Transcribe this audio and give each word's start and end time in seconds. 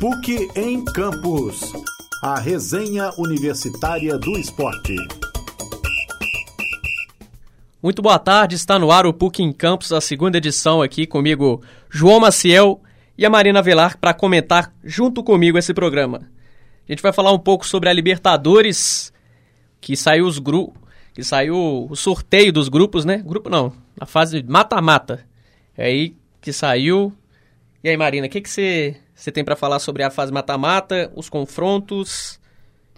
PUC 0.00 0.48
em 0.54 0.84
Campus. 0.84 1.72
A 2.22 2.38
resenha 2.38 3.10
universitária 3.18 4.16
do 4.16 4.38
esporte. 4.38 4.94
Muito 7.82 8.00
boa 8.00 8.16
tarde, 8.16 8.54
está 8.54 8.78
no 8.78 8.92
ar 8.92 9.06
o 9.06 9.12
PUC 9.12 9.42
em 9.42 9.52
Campus, 9.52 9.90
a 9.90 10.00
segunda 10.00 10.38
edição 10.38 10.80
aqui 10.82 11.04
comigo, 11.04 11.64
João 11.90 12.20
Maciel 12.20 12.80
e 13.16 13.26
a 13.26 13.30
Marina 13.30 13.60
Velar 13.60 13.98
para 13.98 14.14
comentar 14.14 14.72
junto 14.84 15.24
comigo 15.24 15.58
esse 15.58 15.74
programa. 15.74 16.30
A 16.88 16.92
gente 16.92 17.02
vai 17.02 17.12
falar 17.12 17.32
um 17.32 17.38
pouco 17.38 17.66
sobre 17.66 17.88
a 17.88 17.92
Libertadores, 17.92 19.12
que 19.80 19.96
saiu 19.96 20.26
os 20.26 20.38
grupos, 20.38 20.80
que 21.12 21.24
saiu 21.24 21.88
o 21.90 21.96
sorteio 21.96 22.52
dos 22.52 22.68
grupos, 22.68 23.04
né? 23.04 23.18
Grupo 23.18 23.50
não, 23.50 23.72
a 23.98 24.06
fase 24.06 24.44
mata-mata. 24.44 25.26
É 25.76 25.86
aí 25.86 26.14
que 26.40 26.52
saiu. 26.52 27.12
E 27.82 27.88
aí, 27.88 27.96
Marina, 27.96 28.28
o 28.28 28.30
que 28.30 28.40
que 28.40 28.48
você 28.48 28.96
você 29.18 29.32
tem 29.32 29.44
para 29.44 29.56
falar 29.56 29.80
sobre 29.80 30.04
a 30.04 30.10
fase 30.10 30.32
mata-mata, 30.32 31.12
os 31.16 31.28
confrontos 31.28 32.38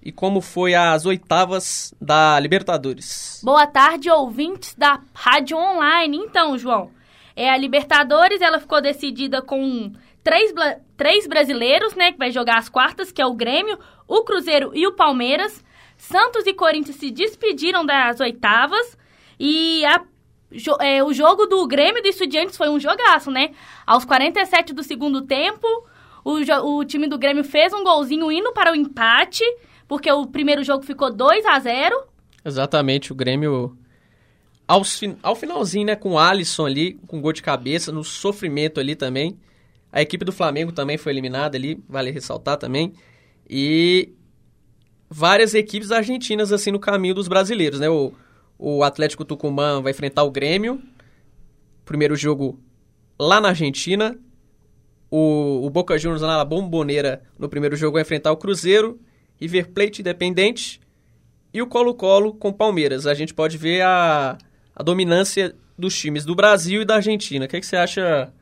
e 0.03 0.13
como 0.13 0.43
foi 0.43 0.75
as 0.75 1.07
oitavas 1.07 1.95
da 1.99 2.39
Libertadores. 2.39 3.41
Boa 3.43 3.67
tarde, 3.67 4.11
ouvintes 4.11 4.75
da 4.75 5.01
Rádio 5.15 5.57
Online. 5.57 6.19
Então, 6.19 6.59
João, 6.59 6.91
é 7.35 7.49
a 7.49 7.57
Libertadores, 7.57 8.43
ela 8.43 8.61
ficou 8.61 8.83
decidida 8.83 9.41
com 9.41 9.93
três, 10.23 10.53
três 10.95 11.27
brasileiros, 11.27 11.95
né, 11.95 12.13
que 12.13 12.19
vai 12.19 12.31
jogar 12.31 12.59
as 12.59 12.69
quartas, 12.69 13.11
que 13.11 13.23
é 13.23 13.27
o 13.27 13.35
Grêmio, 13.35 13.79
o 14.07 14.23
Cruzeiro 14.23 14.73
e 14.75 14.87
o 14.87 14.93
Palmeiras. 14.93 15.65
Santos 15.97 16.47
e 16.47 16.53
Corinthians 16.53 16.97
se 16.97 17.11
despediram 17.11 17.85
das 17.85 18.21
oitavas 18.21 18.97
e 19.39 19.85
a 19.87 20.03
é, 20.81 21.03
o 21.05 21.13
jogo 21.13 21.47
do 21.47 21.65
Grêmio 21.67 22.03
do 22.03 22.09
Estudiantes 22.09 22.57
foi 22.57 22.69
um 22.69 22.81
jogaço, 22.81 23.31
né? 23.31 23.53
Aos 23.87 24.05
47 24.05 24.75
do 24.75 24.83
segundo 24.83 25.23
tempo, 25.23 25.65
o, 26.25 26.79
o 26.79 26.85
time 26.85 27.07
do 27.07 27.19
Grêmio 27.19 27.45
fez 27.45 27.73
um 27.73 27.85
golzinho 27.85 28.31
indo 28.31 28.53
para 28.53 28.73
o 28.73 28.77
empate, 28.77 29.45
porque 29.89 30.11
o 30.11 30.27
primeiro 30.27 30.63
jogo 30.63 30.85
ficou 30.85 31.13
2 31.13 31.45
a 31.47 31.59
0 31.59 32.05
Exatamente, 32.45 33.13
o 33.13 33.15
Grêmio 33.15 33.77
ao, 34.67 34.83
ao 35.23 35.35
finalzinho, 35.35 35.87
né, 35.87 35.97
com 35.97 36.13
o 36.13 36.19
Alisson 36.19 36.67
ali, 36.67 36.95
com 37.07 37.21
gol 37.21 37.33
de 37.33 37.43
cabeça, 37.43 37.91
no 37.91 38.05
sofrimento 38.05 38.79
ali 38.79 38.95
também. 38.95 39.37
A 39.93 40.01
equipe 40.01 40.25
do 40.25 40.33
Flamengo 40.33 40.71
também 40.71 40.97
foi 40.97 41.13
eliminada 41.13 41.57
ali, 41.57 41.83
vale 41.89 42.13
ressaltar 42.13 42.57
também. 42.57 42.93
E 43.49 44.13
várias 45.09 45.55
equipes 45.55 45.91
argentinas 45.91 46.53
assim 46.53 46.71
no 46.71 46.79
caminho 46.79 47.15
dos 47.15 47.27
brasileiros, 47.27 47.81
né? 47.81 47.91
O, 47.91 48.13
o 48.57 48.85
Atlético 48.85 49.25
Tucumã 49.25 49.83
vai 49.83 49.91
enfrentar 49.91 50.23
o 50.23 50.31
Grêmio. 50.31 50.81
Primeiro 51.85 52.15
jogo 52.15 52.61
lá 53.19 53.41
na 53.41 53.49
Argentina. 53.49 54.17
O, 55.11 55.67
o 55.67 55.71
Boca 55.71 55.99
Juniors 55.99 56.23
na 56.23 56.45
Bomboneira 56.45 57.23
no 57.39 57.49
primeiro 57.49 57.77
jogo 57.77 57.95
vai 57.95 58.03
enfrentar 58.03 58.31
o 58.31 58.37
Cruzeiro, 58.37 59.01
River 59.41 59.71
Plate 59.71 60.03
Independente 60.03 60.81
e 61.53 61.61
o 61.61 61.67
Colo-Colo 61.67 62.35
com 62.35 62.53
Palmeiras. 62.53 63.07
A 63.07 63.15
gente 63.15 63.35
pode 63.35 63.59
ver 63.59 63.83
a, 63.83 64.39
a 64.75 64.83
dominância 64.83 65.55
dos 65.77 65.99
times 65.99 66.25
do 66.25 66.35
Brasil 66.35 66.83
e 66.83 66.85
da 66.85 66.97
Argentina. 66.97 67.45
O 67.47 67.49
que, 67.49 67.57
é 67.57 67.61
que 67.61 67.67
você 67.67 67.77
acha, 67.77 68.33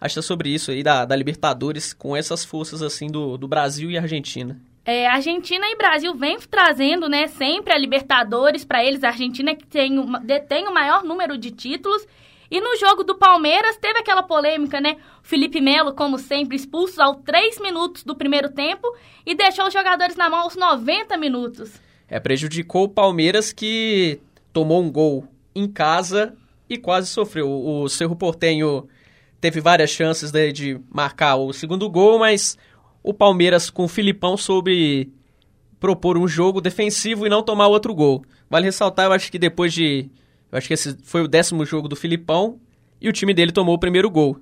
acha 0.00 0.20
sobre 0.22 0.48
isso 0.48 0.70
aí 0.70 0.82
da, 0.82 1.04
da 1.04 1.14
Libertadores 1.14 1.92
com 1.92 2.16
essas 2.16 2.44
forças 2.44 2.82
assim 2.82 3.06
do, 3.06 3.36
do 3.36 3.46
Brasil 3.46 3.90
e 3.90 3.98
Argentina? 3.98 4.58
É, 4.84 5.06
Argentina 5.06 5.66
e 5.66 5.76
Brasil 5.76 6.14
vêm 6.14 6.38
trazendo, 6.48 7.08
né, 7.08 7.26
sempre 7.26 7.72
a 7.72 7.78
Libertadores 7.78 8.64
para 8.64 8.84
eles. 8.84 9.02
A 9.02 9.08
Argentina 9.08 9.54
que 9.54 9.66
tem, 9.66 9.92
detém 10.24 10.66
o 10.66 10.74
maior 10.74 11.02
número 11.02 11.36
de 11.36 11.50
títulos 11.50 12.06
e 12.50 12.60
no 12.60 12.76
jogo 12.76 13.02
do 13.04 13.16
Palmeiras 13.16 13.76
teve 13.76 13.98
aquela 13.98 14.22
polêmica, 14.22 14.80
né? 14.80 14.96
Felipe 15.22 15.60
Melo, 15.60 15.94
como 15.94 16.18
sempre, 16.18 16.56
expulso 16.56 17.00
aos 17.02 17.18
3 17.24 17.60
minutos 17.60 18.04
do 18.04 18.14
primeiro 18.14 18.50
tempo 18.50 18.86
e 19.24 19.34
deixou 19.34 19.66
os 19.66 19.72
jogadores 19.72 20.16
na 20.16 20.30
mão 20.30 20.40
aos 20.40 20.56
90 20.56 21.16
minutos. 21.16 21.80
É, 22.08 22.20
prejudicou 22.20 22.84
o 22.84 22.88
Palmeiras 22.88 23.52
que 23.52 24.20
tomou 24.52 24.82
um 24.82 24.90
gol 24.90 25.26
em 25.54 25.66
casa 25.66 26.36
e 26.68 26.78
quase 26.78 27.08
sofreu. 27.08 27.50
O 27.50 27.88
Cerro 27.88 28.14
Portenho 28.14 28.88
teve 29.40 29.60
várias 29.60 29.90
chances 29.90 30.30
de, 30.52 30.80
marcar 30.90 31.36
o 31.36 31.52
segundo 31.52 31.88
gol, 31.90 32.18
mas 32.18 32.56
o 33.02 33.12
Palmeiras 33.12 33.70
com 33.70 33.84
o 33.84 33.88
Filipão 33.88 34.36
soube 34.36 35.12
propor 35.78 36.16
um 36.16 36.26
jogo 36.26 36.60
defensivo 36.60 37.26
e 37.26 37.28
não 37.28 37.42
tomar 37.42 37.68
outro 37.68 37.94
gol. 37.94 38.24
Vale 38.48 38.66
ressaltar, 38.66 39.06
eu 39.06 39.12
acho 39.12 39.30
que 39.30 39.38
depois 39.38 39.72
de 39.72 40.08
eu 40.50 40.58
acho 40.58 40.68
que 40.68 40.74
esse 40.74 40.96
foi 41.02 41.22
o 41.22 41.28
décimo 41.28 41.64
jogo 41.64 41.88
do 41.88 41.96
Filipão 41.96 42.58
e 43.00 43.08
o 43.08 43.12
time 43.12 43.34
dele 43.34 43.52
tomou 43.52 43.74
o 43.74 43.78
primeiro 43.78 44.10
gol. 44.10 44.38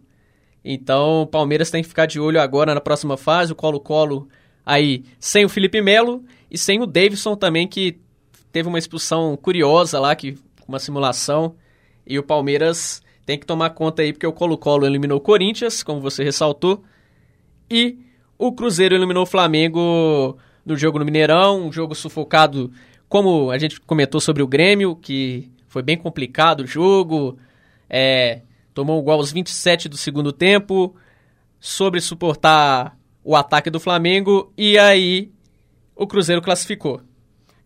Então, 0.64 1.22
o 1.22 1.26
Palmeiras 1.26 1.70
tem 1.70 1.82
que 1.82 1.88
ficar 1.88 2.06
de 2.06 2.18
olho 2.18 2.40
agora 2.40 2.74
na 2.74 2.80
próxima 2.80 3.16
fase, 3.16 3.52
o 3.52 3.56
Colo-Colo 3.56 4.28
aí 4.64 5.04
sem 5.18 5.44
o 5.44 5.48
Felipe 5.48 5.82
Melo 5.82 6.24
e 6.50 6.56
sem 6.56 6.80
o 6.80 6.86
Davidson 6.86 7.36
também, 7.36 7.68
que 7.68 7.98
teve 8.50 8.68
uma 8.68 8.78
expulsão 8.78 9.36
curiosa 9.36 10.00
lá, 10.00 10.14
que 10.14 10.38
uma 10.66 10.78
simulação, 10.78 11.56
e 12.06 12.18
o 12.18 12.22
Palmeiras 12.22 13.02
tem 13.26 13.38
que 13.38 13.46
tomar 13.46 13.70
conta 13.70 14.02
aí, 14.02 14.12
porque 14.12 14.26
o 14.26 14.32
Colo-Colo 14.32 14.86
eliminou 14.86 15.18
o 15.18 15.20
Corinthians, 15.20 15.82
como 15.82 16.00
você 16.00 16.22
ressaltou, 16.22 16.82
e 17.70 17.98
o 18.38 18.52
Cruzeiro 18.52 18.94
eliminou 18.94 19.24
o 19.24 19.26
Flamengo 19.26 20.38
no 20.64 20.76
jogo 20.76 20.98
no 20.98 21.04
Mineirão, 21.04 21.66
um 21.66 21.72
jogo 21.72 21.94
sufocado, 21.94 22.70
como 23.08 23.50
a 23.50 23.58
gente 23.58 23.80
comentou 23.80 24.20
sobre 24.20 24.42
o 24.42 24.46
Grêmio, 24.46 24.96
que 24.96 25.50
foi 25.74 25.82
bem 25.82 25.98
complicado 25.98 26.60
o 26.60 26.66
jogo. 26.68 27.36
É, 27.90 28.42
tomou 28.72 29.00
um 29.00 29.02
gol 29.02 29.14
aos 29.14 29.32
27 29.32 29.88
do 29.88 29.96
segundo 29.96 30.32
tempo. 30.32 30.94
Sobre 31.58 32.00
suportar 32.00 32.96
o 33.24 33.34
ataque 33.34 33.70
do 33.70 33.80
Flamengo. 33.80 34.52
E 34.56 34.78
aí 34.78 35.32
o 35.96 36.06
Cruzeiro 36.06 36.40
classificou. 36.40 37.00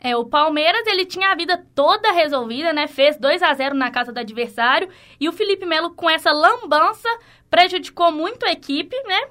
É, 0.00 0.16
o 0.16 0.24
Palmeiras, 0.24 0.86
ele 0.86 1.04
tinha 1.04 1.30
a 1.30 1.34
vida 1.34 1.62
toda 1.74 2.10
resolvida, 2.12 2.72
né? 2.72 2.86
Fez 2.86 3.19
2 3.19 3.42
a 3.42 3.52
0 3.52 3.74
na 3.74 3.91
casa 3.91 4.10
do 4.10 4.20
adversário. 4.20 4.88
E 5.20 5.28
o 5.28 5.32
Felipe 5.32 5.66
Melo, 5.66 5.90
com 5.90 6.08
essa 6.08 6.32
lambança, 6.32 7.08
prejudicou 7.50 8.10
muito 8.10 8.46
a 8.46 8.50
equipe, 8.50 8.96
né? 9.02 9.28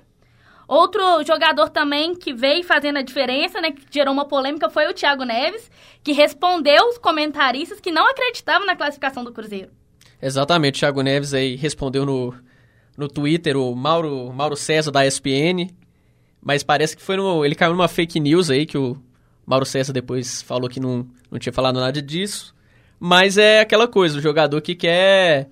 Outro 0.68 1.24
jogador 1.24 1.70
também 1.70 2.14
que 2.14 2.34
veio 2.34 2.64
fazendo 2.64 2.98
a 2.98 3.02
diferença, 3.02 3.62
né, 3.62 3.72
que 3.72 3.84
gerou 3.90 4.14
uma 4.14 4.28
polêmica, 4.28 4.70
foi 4.70 4.86
o 4.88 4.94
Thiago 4.94 5.24
Neves, 5.24 5.72
que 6.04 6.12
respondeu 6.12 6.90
os 6.90 6.98
comentaristas 6.98 7.80
que 7.80 7.90
não 7.90 8.06
acreditavam 8.10 8.68
na 8.68 8.76
classificação 8.76 9.24
do 9.24 9.32
Cruzeiro. 9.32 9.72
Exatamente, 10.22 10.76
o 10.76 10.80
Thiago 10.80 11.02
Neves 11.02 11.34
aí 11.34 11.56
respondeu 11.56 12.06
no, 12.06 12.34
no 12.98 13.08
Twitter, 13.08 13.56
o 13.56 13.74
Mauro, 13.74 14.34
Mauro 14.34 14.58
César 14.58 14.92
da 14.92 15.08
ESPN, 15.08 15.70
mas 16.42 16.64
parece 16.64 16.98
que 16.98 17.04
foi 17.04 17.16
no, 17.16 17.46
ele 17.46 17.56
caiu 17.56 17.72
numa 17.72 17.88
fake 17.88 18.20
news 18.20 18.50
aí, 18.50 18.66
que 18.66 18.78
o 18.78 19.02
Mauro 19.46 19.66
César 19.66 19.94
depois 19.94 20.42
falou 20.42 20.70
que 20.70 20.82
não, 20.82 21.08
não 21.32 21.40
tinha 21.40 21.54
falado 21.54 21.80
nada 21.80 22.02
disso, 22.02 22.54
mas 23.00 23.38
é 23.38 23.62
aquela 23.62 23.88
coisa, 23.88 24.18
o 24.18 24.22
jogador 24.22 24.60
que 24.60 24.76
quer, 24.76 25.50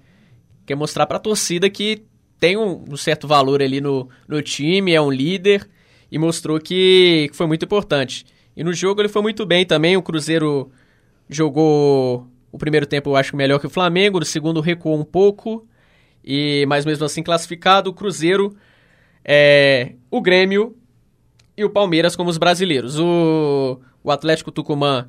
quer 0.66 0.76
mostrar 0.76 1.06
pra 1.06 1.20
torcida 1.20 1.70
que 1.70 2.04
tem 2.40 2.58
um, 2.58 2.84
um, 2.90 2.98
certo 2.98 3.28
valor 3.28 3.62
ali 3.62 3.80
no, 3.80 4.10
no 4.28 4.42
time, 4.42 4.94
é 4.94 5.02
um 5.02 5.12
líder 5.12 5.68
e 6.12 6.18
mostrou 6.18 6.60
que, 6.60 7.28
que 7.32 7.36
foi 7.36 7.48
muito 7.48 7.66
importante. 7.66 8.26
E 8.56 8.64
no 8.64 8.74
jogo 8.74 9.02
ele 9.02 9.10
foi 9.10 9.22
muito 9.22 9.46
bem 9.46 9.66
também. 9.66 9.98
O 9.98 10.02
Cruzeiro 10.02 10.72
jogou 11.30 12.28
o 12.52 12.58
primeiro 12.58 12.86
tempo, 12.86 13.10
eu 13.10 13.16
acho, 13.16 13.36
melhor 13.36 13.60
que 13.60 13.68
o 13.68 13.70
Flamengo. 13.70 14.20
No 14.20 14.26
segundo 14.26 14.62
recuou 14.62 14.98
um 14.98 15.04
pouco. 15.04 15.68
E, 16.24 16.66
mas 16.68 16.86
mesmo 16.86 17.06
assim 17.06 17.22
classificado, 17.22 17.90
o 17.90 17.94
Cruzeiro, 17.94 18.56
é, 19.24 19.94
o 20.10 20.22
Grêmio 20.22 20.76
e 21.58 21.64
o 21.64 21.70
Palmeiras 21.70 22.16
como 22.16 22.30
os 22.30 22.38
brasileiros. 22.38 23.00
O, 23.00 23.80
o 24.04 24.12
Atlético 24.12 24.52
Tucumã 24.52 25.08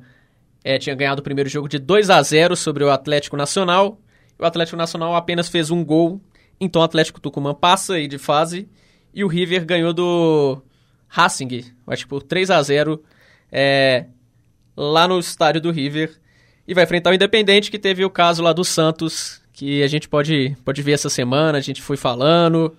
é, 0.63 0.77
tinha 0.77 0.95
ganhado 0.95 1.21
o 1.21 1.23
primeiro 1.23 1.49
jogo 1.49 1.67
de 1.67 1.79
2 1.79 2.09
a 2.09 2.21
0 2.21 2.55
sobre 2.55 2.83
o 2.83 2.91
Atlético 2.91 3.37
Nacional. 3.37 3.99
O 4.37 4.45
Atlético 4.45 4.77
Nacional 4.77 5.15
apenas 5.15 5.49
fez 5.49 5.71
um 5.71 5.83
gol 5.83 6.21
então 6.59 6.81
o 6.81 6.85
Atlético 6.85 7.21
Tucumã 7.21 7.53
passa 7.53 7.93
aí 7.93 8.07
de 8.07 8.17
fase 8.17 8.67
e 9.13 9.23
o 9.23 9.27
River 9.27 9.65
ganhou 9.65 9.93
do 9.93 10.61
Racing, 11.07 11.65
acho 11.87 12.03
que 12.03 12.09
por 12.09 12.21
3 12.21 12.51
a 12.51 12.61
0 12.61 13.01
é, 13.51 14.05
lá 14.75 15.07
no 15.07 15.19
estádio 15.19 15.61
do 15.61 15.71
River. 15.71 16.19
E 16.67 16.73
vai 16.73 16.83
enfrentar 16.83 17.11
o 17.11 17.13
Independente, 17.13 17.71
que 17.71 17.79
teve 17.79 18.03
o 18.03 18.09
caso 18.09 18.43
lá 18.43 18.51
do 18.51 18.63
Santos, 18.63 19.41
que 19.53 19.81
a 19.81 19.87
gente 19.87 20.09
pode, 20.09 20.55
pode 20.65 20.81
ver 20.81 20.91
essa 20.91 21.09
semana, 21.09 21.57
a 21.57 21.61
gente 21.61 21.81
foi 21.81 21.95
falando. 21.95 22.75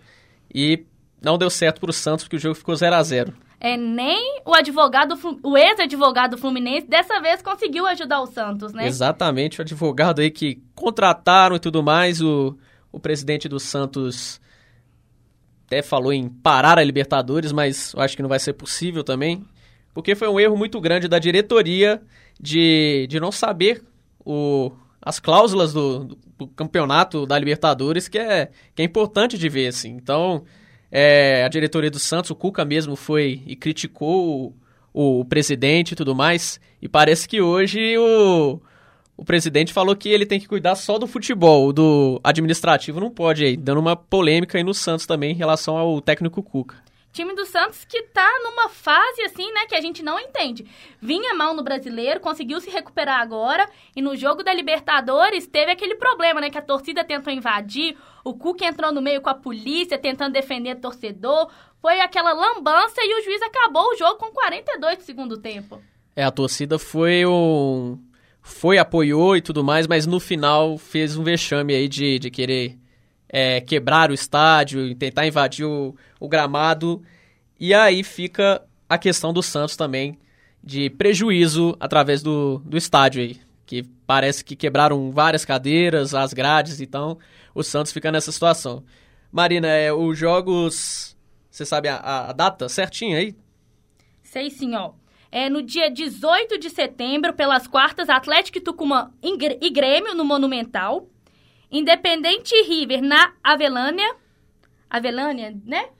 E 0.55 0.85
não 1.23 1.39
deu 1.39 1.49
certo 1.49 1.81
para 1.81 1.91
o 1.91 1.93
Santos, 1.93 2.25
porque 2.25 2.37
o 2.37 2.39
jogo 2.39 2.55
ficou 2.55 2.77
0 2.77 2.95
a 2.95 3.03
0 3.03 3.33
é, 3.61 3.77
nem 3.77 4.41
o 4.45 4.55
advogado, 4.55 5.19
o 5.43 5.59
ex-advogado 5.59 6.39
Fluminense 6.39 6.87
dessa 6.87 7.21
vez 7.21 7.43
conseguiu 7.43 7.87
ajudar 7.89 8.21
o 8.21 8.27
Santos, 8.27 8.73
né? 8.73 8.87
Exatamente, 8.87 9.61
o 9.61 9.63
advogado 9.63 10.21
aí 10.21 10.31
que 10.31 10.63
contrataram 10.77 11.57
e 11.57 11.59
tudo 11.59 11.83
mais, 11.83 12.21
o, 12.21 12.57
o 12.93 12.99
presidente 12.99 13.49
do 13.49 13.59
Santos 13.61 14.41
até 15.67 15.83
falou 15.83 16.13
em 16.13 16.29
parar 16.29 16.79
a 16.79 16.85
Libertadores, 16.85 17.53
mas 17.53 17.93
eu 17.93 18.01
acho 18.01 18.17
que 18.17 18.23
não 18.23 18.29
vai 18.29 18.39
ser 18.39 18.55
possível 18.55 19.05
também, 19.05 19.45
porque 19.93 20.15
foi 20.15 20.29
um 20.29 20.41
erro 20.41 20.57
muito 20.57 20.81
grande 20.81 21.09
da 21.09 21.19
diretoria 21.19 22.01
de, 22.41 23.07
de 23.09 23.21
não 23.21 23.31
saber 23.31 23.83
o, 24.25 24.73
as 25.03 25.21
cláusulas 25.21 25.73
do, 25.73 26.17
do 26.39 26.47
campeonato 26.47 27.27
da 27.27 27.39
Libertadores, 27.39 28.09
que 28.09 28.19
é, 28.19 28.51
que 28.75 28.83
é 28.83 28.85
importante 28.85 29.37
de 29.37 29.49
ver, 29.49 29.69
assim. 29.69 29.91
Então, 29.91 30.45
É, 30.91 31.45
a 31.45 31.49
diretoria 31.51 31.91
do 31.91 31.99
Santos, 31.99 32.31
o 32.31 32.35
Cuca 32.35 32.65
mesmo 32.65 32.97
foi 32.97 33.43
e 33.47 33.55
criticou 33.55 34.55
o, 34.95 35.21
o 35.21 35.25
presidente 35.27 35.93
e 35.93 35.95
tudo 35.95 36.15
mais. 36.15 36.59
E 36.81 36.89
parece 36.89 37.29
que 37.29 37.43
hoje 37.43 37.99
o, 37.99 38.59
o 39.19 39.25
presidente 39.25 39.73
falou 39.73 39.97
que 39.97 40.09
ele 40.09 40.25
tem 40.25 40.39
que 40.39 40.47
cuidar 40.47 40.77
só 40.77 40.97
do 40.97 41.09
futebol, 41.09 41.73
do 41.73 42.21
administrativo 42.23 43.01
não 43.01 43.11
pode 43.11 43.45
aí, 43.45 43.57
dando 43.57 43.81
uma 43.81 43.97
polêmica 43.97 44.57
aí 44.57 44.63
no 44.63 44.73
Santos 44.73 45.07
também 45.07 45.33
em 45.33 45.35
relação 45.35 45.77
ao 45.77 46.01
técnico 46.01 46.41
Cuca. 46.41 46.77
Time 47.13 47.35
do 47.35 47.45
Santos 47.45 47.85
que 47.85 48.03
tá 48.05 48.31
numa 48.45 48.69
fase 48.69 49.23
assim, 49.23 49.53
né, 49.53 49.67
que 49.67 49.75
a 49.75 49.81
gente 49.81 50.05
não 50.05 50.21
entende. 50.21 50.65
Vinha 51.03 51.35
mal 51.35 51.53
no 51.53 51.65
brasileiro, 51.65 52.21
conseguiu 52.21 52.61
se 52.61 52.71
recuperar 52.71 53.21
agora, 53.21 53.69
e 53.97 54.01
no 54.01 54.15
jogo 54.15 54.45
da 54.45 54.55
Libertadores 54.55 55.49
teve 55.49 55.73
aquele 55.73 55.97
problema, 55.97 56.41
né, 56.41 56.49
que 56.49 56.59
a 56.59 56.63
torcida 56.63 57.03
tentou 57.03 57.33
invadir, 57.33 57.97
o 58.23 58.35
Cuca 58.35 58.67
entrou 58.67 58.93
no 58.93 59.03
meio 59.03 59.21
com 59.21 59.31
a 59.31 59.35
polícia, 59.35 59.99
tentando 59.99 60.35
defender 60.35 60.77
o 60.77 60.81
torcedor. 60.81 61.51
Foi 61.81 61.99
aquela 62.01 62.33
lambança 62.33 63.01
e 63.01 63.21
o 63.21 63.25
juiz 63.25 63.43
acabou 63.43 63.89
o 63.89 63.97
jogo 63.97 64.17
com 64.17 64.31
42 64.31 64.99
do 64.99 65.03
segundo 65.03 65.39
tempo. 65.39 65.83
É, 66.15 66.23
a 66.23 66.31
torcida 66.31 66.79
foi 66.79 67.27
um. 67.27 67.99
Foi, 68.49 68.79
apoiou 68.79 69.37
e 69.37 69.43
tudo 69.43 69.63
mais, 69.63 69.87
mas 69.87 70.07
no 70.07 70.19
final 70.19 70.79
fez 70.79 71.17
um 71.17 71.23
vexame 71.23 71.75
aí 71.75 71.87
de, 71.87 72.19
de 72.19 72.31
querer 72.31 72.79
é, 73.29 73.61
quebrar 73.61 74.11
o 74.11 74.15
estádio 74.15 74.95
tentar 74.95 75.27
invadir 75.27 75.67
o, 75.67 75.95
o 76.19 76.29
gramado. 76.29 77.03
E 77.61 77.75
aí 77.75 78.03
fica 78.03 78.63
a 78.89 78.97
questão 78.97 79.33
do 79.33 79.43
Santos 79.43 79.77
também, 79.77 80.19
de 80.65 80.89
prejuízo 80.89 81.77
através 81.79 82.23
do, 82.23 82.59
do 82.65 82.77
estádio 82.77 83.23
aí. 83.23 83.41
Que 83.67 83.83
parece 84.07 84.43
que 84.43 84.57
quebraram 84.57 85.13
várias 85.13 85.45
cadeiras, 85.45 86.15
as 86.15 86.33
grades, 86.33 86.81
então 86.81 87.19
o 87.55 87.63
Santos 87.63 87.93
fica 87.93 88.11
nessa 88.11 88.33
situação. 88.33 88.83
Marina, 89.31 89.69
é, 89.69 89.93
os 89.93 90.19
jogos. 90.19 91.17
Você 91.51 91.67
sabe 91.67 91.89
a, 91.89 92.31
a 92.31 92.33
data 92.33 92.69
certinha 92.69 93.19
aí? 93.19 93.37
Sei 94.23 94.49
sim, 94.51 94.75
ó. 94.75 94.93
É 95.31 95.51
no 95.51 95.63
dia 95.63 95.91
18 95.91 96.59
de 96.59 96.71
setembro, 96.71 97.35
pelas 97.35 97.67
quartas, 97.67 98.09
Atlético 98.09 98.59
e 98.59 98.61
Tucumã 98.61 99.13
e 99.23 99.71
Grêmio 99.71 100.15
no 100.15 100.25
Monumental. 100.25 101.07
Independente 101.71 102.55
River 102.63 103.03
na 103.03 103.35
Avelânia. 103.45 104.17
Avelânia, 104.89 105.55
né? 105.65 105.91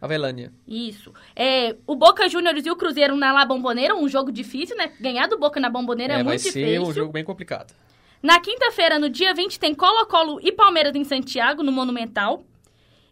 Avelânia. 0.00 0.52
Isso. 0.68 1.12
É, 1.34 1.74
o 1.86 1.96
Boca 1.96 2.28
Juniors 2.28 2.64
e 2.64 2.70
o 2.70 2.76
Cruzeiro 2.76 3.16
na 3.16 3.32
La 3.32 3.44
Bomboneira, 3.44 3.94
um 3.94 4.06
jogo 4.06 4.30
difícil, 4.30 4.76
né? 4.76 4.92
Ganhar 5.00 5.26
do 5.26 5.38
Boca 5.38 5.58
na 5.58 5.70
Bomboneira 5.70 6.14
é, 6.14 6.20
é 6.20 6.22
muito 6.22 6.42
difícil. 6.42 6.62
Vai 6.62 6.72
ser 6.72 6.80
um 6.80 6.92
jogo 6.92 7.12
bem 7.12 7.24
complicado. 7.24 7.74
Na 8.22 8.38
quinta-feira, 8.38 8.98
no 8.98 9.08
dia 9.08 9.34
20, 9.34 9.58
tem 9.58 9.74
Colo-Colo 9.74 10.40
e 10.42 10.52
Palmeiras 10.52 10.94
em 10.94 11.04
Santiago, 11.04 11.62
no 11.62 11.72
Monumental. 11.72 12.44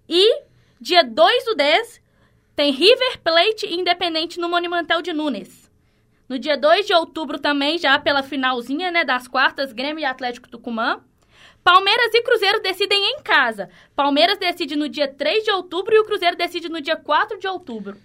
E 0.09 0.43
dia 0.81 1.03
2 1.03 1.45
do 1.47 1.55
10, 1.55 2.02
tem 2.55 2.71
River 2.71 3.21
Plate 3.23 3.67
Independente 3.67 4.39
no 4.39 4.49
Monumental 4.49 5.01
de 5.01 5.13
Nunes. 5.13 5.71
No 6.29 6.39
dia 6.39 6.57
2 6.57 6.87
de 6.87 6.95
outubro 6.95 7.39
também, 7.39 7.79
já 7.79 7.99
pela 7.99 8.23
finalzinha 8.23 8.91
né, 8.91 9.05
das 9.05 9.29
quartas, 9.29 9.73
Grêmio 9.73 10.01
e 10.01 10.05
Atlético 10.05 10.49
Tucumã. 10.49 11.01
Palmeiras 11.65 12.13
e 12.13 12.23
Cruzeiro 12.23 12.61
decidem 12.61 12.99
em 13.05 13.23
casa. 13.23 13.69
Palmeiras 13.95 14.39
decide 14.39 14.75
no 14.75 14.89
dia 14.89 15.07
3 15.07 15.45
de 15.45 15.51
outubro 15.51 15.95
e 15.95 16.01
o 16.01 16.05
Cruzeiro 16.05 16.37
decide 16.37 16.69
no 16.69 16.81
dia 16.81 16.97
4 16.97 17.39
de 17.39 17.47
outubro. 17.47 17.97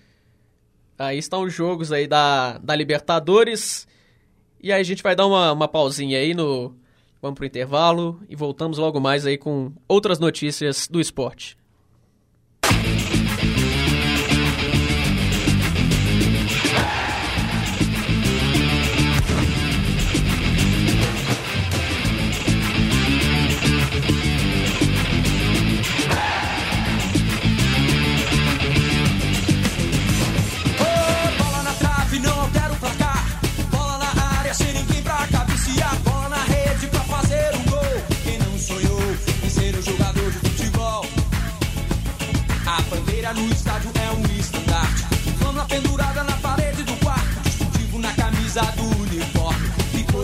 Aí 0.98 1.18
estão 1.18 1.44
os 1.44 1.54
jogos 1.54 1.92
aí 1.92 2.08
da, 2.08 2.58
da 2.58 2.76
Libertadores. 2.76 3.88
E 4.62 4.72
aí 4.72 4.82
a 4.82 4.84
gente 4.84 5.04
vai 5.04 5.16
dar 5.16 5.26
uma, 5.26 5.52
uma 5.52 5.68
pausinha 5.68 6.20
aí 6.20 6.34
no. 6.34 6.76
Vamos 7.22 7.38
pro 7.38 7.46
intervalo 7.46 8.20
e 8.30 8.36
voltamos 8.36 8.78
logo 8.78 9.00
mais 9.00 9.26
aí 9.26 9.38
com 9.38 9.72
outras 9.88 10.20
notícias 10.20 10.88
do 10.88 11.00
esporte. 11.00 11.58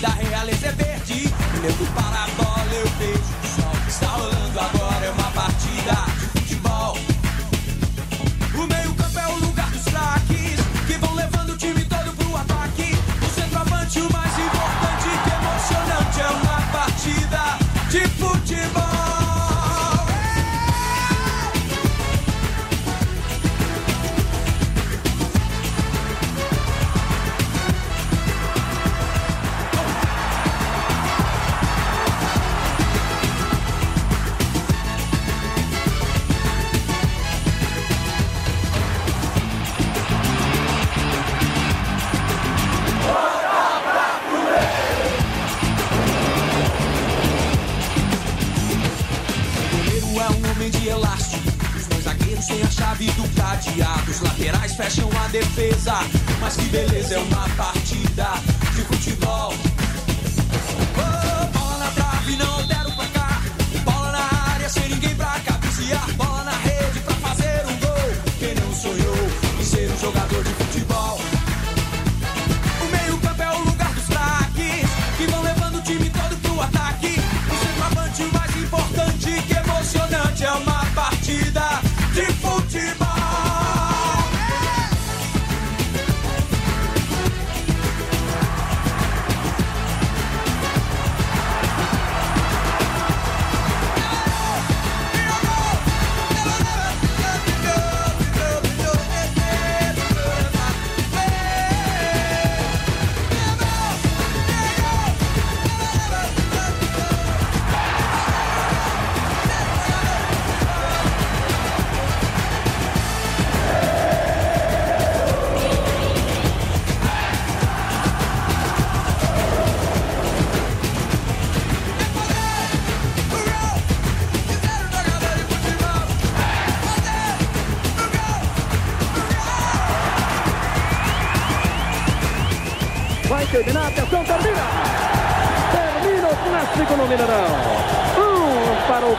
da 0.00 0.08
realeza 0.08 0.68
é 0.68 0.72
verde. 0.72 1.32
Olhando 1.58 1.94
para 1.94 2.24
a 2.24 2.28
bola, 2.28 2.74
eu 2.74 2.88
vejo 2.98 3.39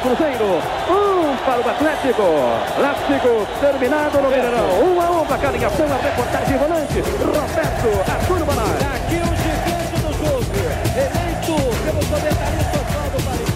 Cruzeiro, 0.02 0.60
um 0.90 1.38
para 1.46 1.62
o 1.62 1.70
Atlético. 1.70 2.24
Clássico 2.76 3.48
terminado 3.60 4.18
no 4.20 4.30
Mineirão. 4.30 4.82
Um 4.84 5.00
a 5.00 5.22
um 5.22 5.26
para 5.28 5.38
cada 5.38 5.68
ação, 5.68 5.86
a 5.86 5.98
reportagem 5.98 6.58
volante. 6.58 7.02
Roberto 7.02 8.12
Arturo 8.12 8.46
Bonatti. 8.46 8.84
Aqui 8.84 9.18
o 9.22 9.26
gigante 9.38 9.98
do 10.02 10.12
jogo, 10.18 10.58
eleito 10.98 11.56
pelo 11.84 12.02
comentarista 12.08 12.78
Oswaldo 12.82 13.20
Paris. 13.26 13.52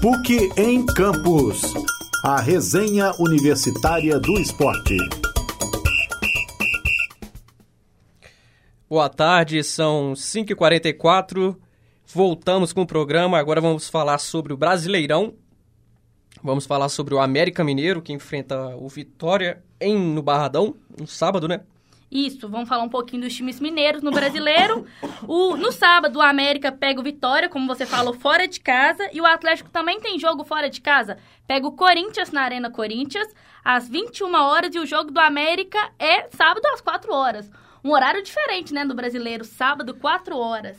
PUC 0.00 0.52
em 0.56 0.86
Campos. 0.86 2.01
A 2.24 2.40
resenha 2.40 3.10
universitária 3.18 4.16
do 4.20 4.38
esporte. 4.38 4.96
Boa 8.88 9.08
tarde, 9.08 9.64
são 9.64 10.12
5h44. 10.12 11.56
Voltamos 12.06 12.72
com 12.72 12.82
o 12.82 12.86
programa. 12.86 13.40
Agora 13.40 13.60
vamos 13.60 13.88
falar 13.88 14.18
sobre 14.18 14.52
o 14.52 14.56
Brasileirão. 14.56 15.34
Vamos 16.40 16.64
falar 16.64 16.88
sobre 16.90 17.12
o 17.12 17.18
América 17.18 17.64
Mineiro, 17.64 18.00
que 18.00 18.12
enfrenta 18.12 18.76
o 18.76 18.88
Vitória 18.88 19.60
em, 19.80 19.98
no 19.98 20.22
Barradão, 20.22 20.76
no 20.96 21.08
sábado, 21.08 21.48
né? 21.48 21.62
Isso, 22.12 22.46
vamos 22.46 22.68
falar 22.68 22.82
um 22.82 22.90
pouquinho 22.90 23.22
dos 23.22 23.34
times 23.34 23.58
mineiros 23.58 24.02
no 24.02 24.10
brasileiro. 24.10 24.84
O, 25.26 25.56
no 25.56 25.72
sábado, 25.72 26.18
o 26.18 26.20
América 26.20 26.70
pega 26.70 27.00
o 27.00 27.02
Vitória, 27.02 27.48
como 27.48 27.66
você 27.66 27.86
falou, 27.86 28.12
fora 28.12 28.46
de 28.46 28.60
casa. 28.60 29.08
E 29.14 29.20
o 29.20 29.24
Atlético 29.24 29.70
também 29.70 29.98
tem 29.98 30.18
jogo 30.18 30.44
fora 30.44 30.68
de 30.68 30.82
casa. 30.82 31.16
Pega 31.46 31.66
o 31.66 31.72
Corinthians 31.72 32.30
na 32.30 32.42
Arena 32.42 32.70
Corinthians, 32.70 33.26
às 33.64 33.88
21 33.88 34.34
horas. 34.34 34.74
E 34.74 34.78
o 34.78 34.84
jogo 34.84 35.10
do 35.10 35.18
América 35.18 35.78
é 35.98 36.28
sábado 36.36 36.66
às 36.66 36.82
4 36.82 37.14
horas. 37.14 37.50
Um 37.82 37.90
horário 37.92 38.22
diferente, 38.22 38.74
né, 38.74 38.84
do 38.84 38.94
brasileiro. 38.94 39.42
Sábado, 39.42 39.94
4 39.94 40.36
horas. 40.36 40.76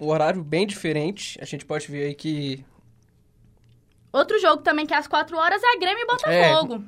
Um 0.00 0.08
horário 0.08 0.42
bem 0.42 0.66
diferente. 0.66 1.38
A 1.40 1.44
gente 1.44 1.64
pode 1.64 1.86
ver 1.86 2.06
aí 2.06 2.14
que 2.16 2.64
Outro 4.12 4.40
jogo 4.40 4.64
também 4.64 4.86
que 4.86 4.92
é 4.94 4.96
às 4.96 5.06
4 5.06 5.36
horas 5.36 5.62
é 5.62 5.78
Grêmio 5.78 6.02
e 6.02 6.06
Botafogo. 6.06 6.84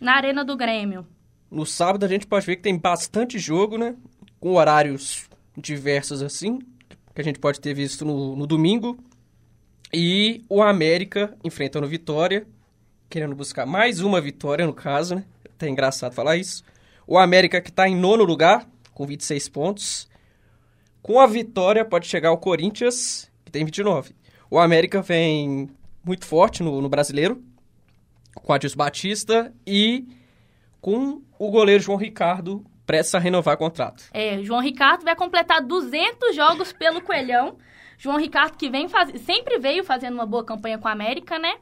Na 0.00 0.14
Arena 0.14 0.42
do 0.42 0.56
Grêmio. 0.56 1.06
No 1.50 1.66
sábado 1.66 2.04
a 2.04 2.08
gente 2.08 2.26
pode 2.26 2.46
ver 2.46 2.56
que 2.56 2.62
tem 2.62 2.78
bastante 2.78 3.38
jogo, 3.38 3.76
né? 3.76 3.96
Com 4.38 4.54
horários 4.54 5.28
diversos 5.56 6.22
assim, 6.22 6.58
que 7.14 7.20
a 7.20 7.24
gente 7.24 7.38
pode 7.38 7.60
ter 7.60 7.74
visto 7.74 8.04
no, 8.04 8.36
no 8.36 8.46
domingo. 8.46 8.98
E 9.92 10.44
o 10.48 10.62
América 10.62 11.36
enfrentando 11.42 11.86
o 11.86 11.90
Vitória, 11.90 12.46
querendo 13.08 13.34
buscar 13.34 13.66
mais 13.66 14.00
uma 14.00 14.20
vitória 14.20 14.64
no 14.64 14.72
caso, 14.72 15.16
né? 15.16 15.24
Até 15.44 15.68
engraçado 15.68 16.14
falar 16.14 16.36
isso. 16.36 16.62
O 17.06 17.18
América 17.18 17.60
que 17.60 17.70
está 17.70 17.88
em 17.88 17.96
nono 17.96 18.22
lugar, 18.22 18.68
com 18.94 19.04
26 19.04 19.48
pontos. 19.48 20.08
Com 21.02 21.18
a 21.18 21.26
vitória 21.26 21.84
pode 21.84 22.06
chegar 22.06 22.30
o 22.30 22.38
Corinthians, 22.38 23.28
que 23.44 23.50
tem 23.50 23.64
29. 23.64 24.14
O 24.48 24.58
América 24.58 25.02
vem 25.02 25.68
muito 26.04 26.24
forte 26.24 26.62
no, 26.62 26.80
no 26.80 26.88
brasileiro, 26.88 27.42
com 28.34 28.52
Adilson 28.52 28.76
Batista 28.76 29.52
e 29.66 30.06
com 30.80 31.22
o 31.38 31.50
goleiro 31.50 31.82
João 31.82 31.98
Ricardo 31.98 32.64
prestes 32.86 33.14
a 33.14 33.18
renovar 33.18 33.56
contrato. 33.56 34.04
É, 34.12 34.42
João 34.42 34.60
Ricardo 34.60 35.04
vai 35.04 35.14
completar 35.14 35.62
200 35.62 36.34
jogos 36.34 36.72
pelo 36.72 37.00
Coelhão. 37.00 37.56
João 37.96 38.16
Ricardo 38.16 38.56
que 38.56 38.68
vem 38.68 38.88
faz... 38.88 39.20
sempre 39.20 39.58
veio 39.58 39.84
fazendo 39.84 40.14
uma 40.14 40.26
boa 40.26 40.44
campanha 40.44 40.78
com 40.78 40.88
a 40.88 40.92
América, 40.92 41.38
né? 41.38 41.54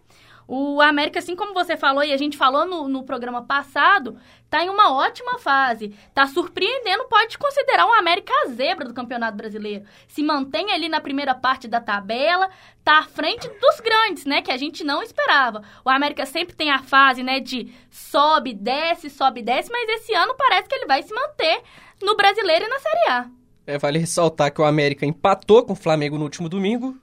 O 0.51 0.81
América, 0.81 1.19
assim 1.19 1.37
como 1.37 1.53
você 1.53 1.77
falou 1.77 2.03
e 2.03 2.11
a 2.11 2.17
gente 2.17 2.35
falou 2.35 2.65
no, 2.65 2.89
no 2.89 3.03
programa 3.03 3.43
passado, 3.43 4.19
tá 4.49 4.65
em 4.65 4.71
uma 4.71 4.95
ótima 4.95 5.39
fase. 5.39 5.95
Tá 6.15 6.27
surpreendendo, 6.27 7.05
pode 7.05 7.37
considerar 7.37 7.85
o 7.85 7.93
América 7.93 8.33
a 8.33 8.49
zebra 8.49 8.89
do 8.89 8.95
Campeonato 8.95 9.37
Brasileiro. 9.37 9.85
Se 10.09 10.23
mantém 10.23 10.73
ali 10.73 10.89
na 10.89 11.03
primeira 11.03 11.35
parte 11.35 11.69
da 11.69 11.83
tabela, 11.83 12.49
tá 12.83 13.01
à 13.01 13.03
frente 13.03 13.47
dos 13.47 13.81
grandes, 13.81 14.25
né? 14.25 14.41
Que 14.41 14.51
a 14.51 14.57
gente 14.57 14.83
não 14.83 15.03
esperava. 15.03 15.63
O 15.85 15.91
América 15.91 16.25
sempre 16.25 16.57
tem 16.57 16.71
a 16.71 16.79
fase, 16.79 17.23
né, 17.23 17.41
de 17.41 17.71
sobe, 17.91 18.55
desce, 18.55 19.11
sobe, 19.11 19.43
desce, 19.43 19.71
mas 19.71 19.87
esse 20.01 20.15
ano 20.15 20.35
parece 20.35 20.67
que 20.67 20.75
ele 20.75 20.87
vai 20.87 21.03
se 21.03 21.13
manter 21.13 21.61
no 22.03 22.17
Brasileiro 22.17 22.65
e 22.65 22.69
na 22.69 22.79
Série 22.79 23.11
A. 23.11 23.31
É, 23.67 23.77
vale 23.77 23.99
ressaltar 23.99 24.51
que 24.51 24.63
o 24.63 24.65
América 24.65 25.05
empatou 25.05 25.63
com 25.63 25.75
o 25.75 25.77
Flamengo 25.77 26.17
no 26.17 26.25
último 26.25 26.49
domingo. 26.49 26.97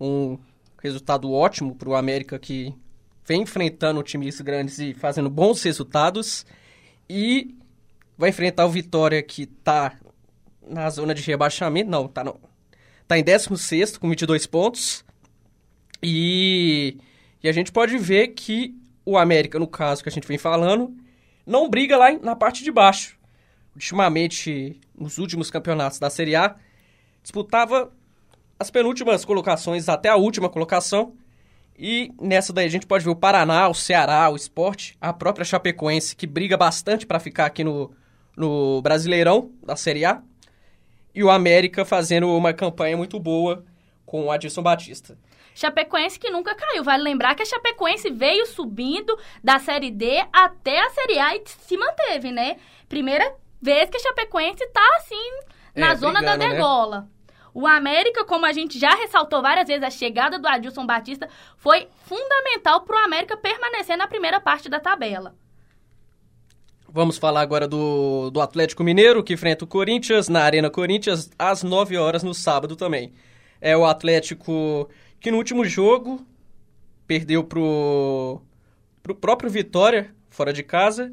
Um 0.00 0.38
resultado 0.80 1.32
ótimo 1.32 1.74
para 1.74 1.88
o 1.88 1.96
América 1.96 2.38
que 2.38 2.72
vem 3.26 3.42
enfrentando 3.42 4.02
times 4.02 4.40
grandes 4.40 4.78
e 4.78 4.94
fazendo 4.94 5.30
bons 5.30 5.62
resultados. 5.62 6.46
E 7.08 7.54
vai 8.16 8.30
enfrentar 8.30 8.66
o 8.66 8.70
Vitória 8.70 9.22
que 9.22 9.46
tá 9.46 9.96
na 10.66 10.88
zona 10.90 11.14
de 11.14 11.22
rebaixamento. 11.22 11.90
Não, 11.90 12.08
tá, 12.08 12.24
no, 12.24 12.38
tá 13.06 13.18
em 13.18 13.22
16 13.22 13.98
com 13.98 14.08
22 14.08 14.46
pontos. 14.46 15.04
E, 16.02 16.98
e 17.42 17.48
a 17.48 17.52
gente 17.52 17.72
pode 17.72 17.96
ver 17.98 18.28
que 18.28 18.74
o 19.04 19.16
América, 19.18 19.58
no 19.58 19.66
caso 19.66 20.02
que 20.02 20.08
a 20.08 20.12
gente 20.12 20.28
vem 20.28 20.38
falando, 20.38 20.94
não 21.46 21.68
briga 21.68 21.96
lá 21.96 22.12
na 22.18 22.36
parte 22.36 22.62
de 22.62 22.70
baixo. 22.70 23.18
Ultimamente, 23.74 24.80
nos 24.96 25.18
últimos 25.18 25.50
campeonatos 25.50 25.98
da 25.98 26.08
Série 26.08 26.36
A, 26.36 26.56
disputava 27.22 27.92
as 28.58 28.70
penúltimas 28.70 29.24
colocações 29.24 29.88
até 29.88 30.08
a 30.08 30.16
última 30.16 30.48
colocação. 30.48 31.14
E 31.76 32.12
nessa 32.20 32.52
daí 32.52 32.66
a 32.66 32.70
gente 32.70 32.86
pode 32.86 33.04
ver 33.04 33.10
o 33.10 33.16
Paraná, 33.16 33.68
o 33.68 33.74
Ceará, 33.74 34.28
o 34.30 34.36
Esporte, 34.36 34.96
a 35.00 35.12
própria 35.12 35.44
Chapecoense, 35.44 36.14
que 36.14 36.26
briga 36.26 36.56
bastante 36.56 37.06
para 37.06 37.18
ficar 37.18 37.46
aqui 37.46 37.64
no, 37.64 37.90
no 38.36 38.80
Brasileirão 38.82 39.50
da 39.62 39.74
Série 39.74 40.04
A. 40.04 40.22
E 41.14 41.22
o 41.22 41.30
América 41.30 41.84
fazendo 41.84 42.28
uma 42.28 42.52
campanha 42.52 42.96
muito 42.96 43.18
boa 43.18 43.64
com 44.06 44.26
o 44.26 44.30
Adilson 44.30 44.62
Batista. 44.62 45.16
Chapecoense 45.54 46.18
que 46.18 46.30
nunca 46.30 46.54
caiu. 46.54 46.82
Vale 46.82 47.02
lembrar 47.02 47.34
que 47.34 47.42
a 47.42 47.46
Chapecoense 47.46 48.10
veio 48.10 48.46
subindo 48.46 49.16
da 49.42 49.58
Série 49.58 49.90
D 49.90 50.24
até 50.32 50.80
a 50.80 50.90
Série 50.90 51.18
A 51.18 51.36
e 51.36 51.42
se 51.46 51.76
manteve, 51.76 52.32
né? 52.32 52.56
Primeira 52.88 53.34
vez 53.62 53.88
que 53.88 53.96
a 53.96 54.00
Chapecoense 54.00 54.66
tá 54.72 54.84
assim 54.98 55.40
na 55.74 55.92
É, 55.92 55.94
zona 55.96 56.20
da 56.22 56.36
brigando, 56.36 56.90
né? 56.90 57.06
O 57.54 57.68
América, 57.68 58.24
como 58.24 58.44
a 58.44 58.52
gente 58.52 58.80
já 58.80 58.90
ressaltou 58.96 59.40
várias 59.40 59.68
vezes, 59.68 59.84
a 59.84 59.90
chegada 59.90 60.40
do 60.40 60.48
Adilson 60.48 60.84
Batista 60.84 61.28
foi 61.56 61.86
fundamental 62.04 62.80
para 62.80 62.96
o 62.96 63.04
América 63.04 63.36
permanecer 63.36 63.96
na 63.96 64.08
primeira 64.08 64.40
parte 64.40 64.68
da 64.68 64.80
tabela. 64.80 65.36
Vamos 66.88 67.16
falar 67.16 67.42
agora 67.42 67.68
do, 67.68 68.28
do 68.30 68.40
Atlético 68.40 68.82
Mineiro, 68.82 69.22
que 69.22 69.34
enfrenta 69.34 69.64
o 69.64 69.68
Corinthians 69.68 70.28
na 70.28 70.42
Arena 70.42 70.68
Corinthians 70.68 71.30
às 71.38 71.62
9 71.62 71.96
horas 71.96 72.24
no 72.24 72.34
sábado 72.34 72.74
também. 72.74 73.12
É 73.60 73.76
o 73.76 73.84
Atlético 73.84 74.90
que 75.20 75.30
no 75.30 75.36
último 75.36 75.64
jogo 75.64 76.26
perdeu 77.06 77.44
pro, 77.44 78.42
pro 79.00 79.14
próprio 79.14 79.48
Vitória, 79.48 80.12
fora 80.28 80.52
de 80.52 80.64
casa. 80.64 81.12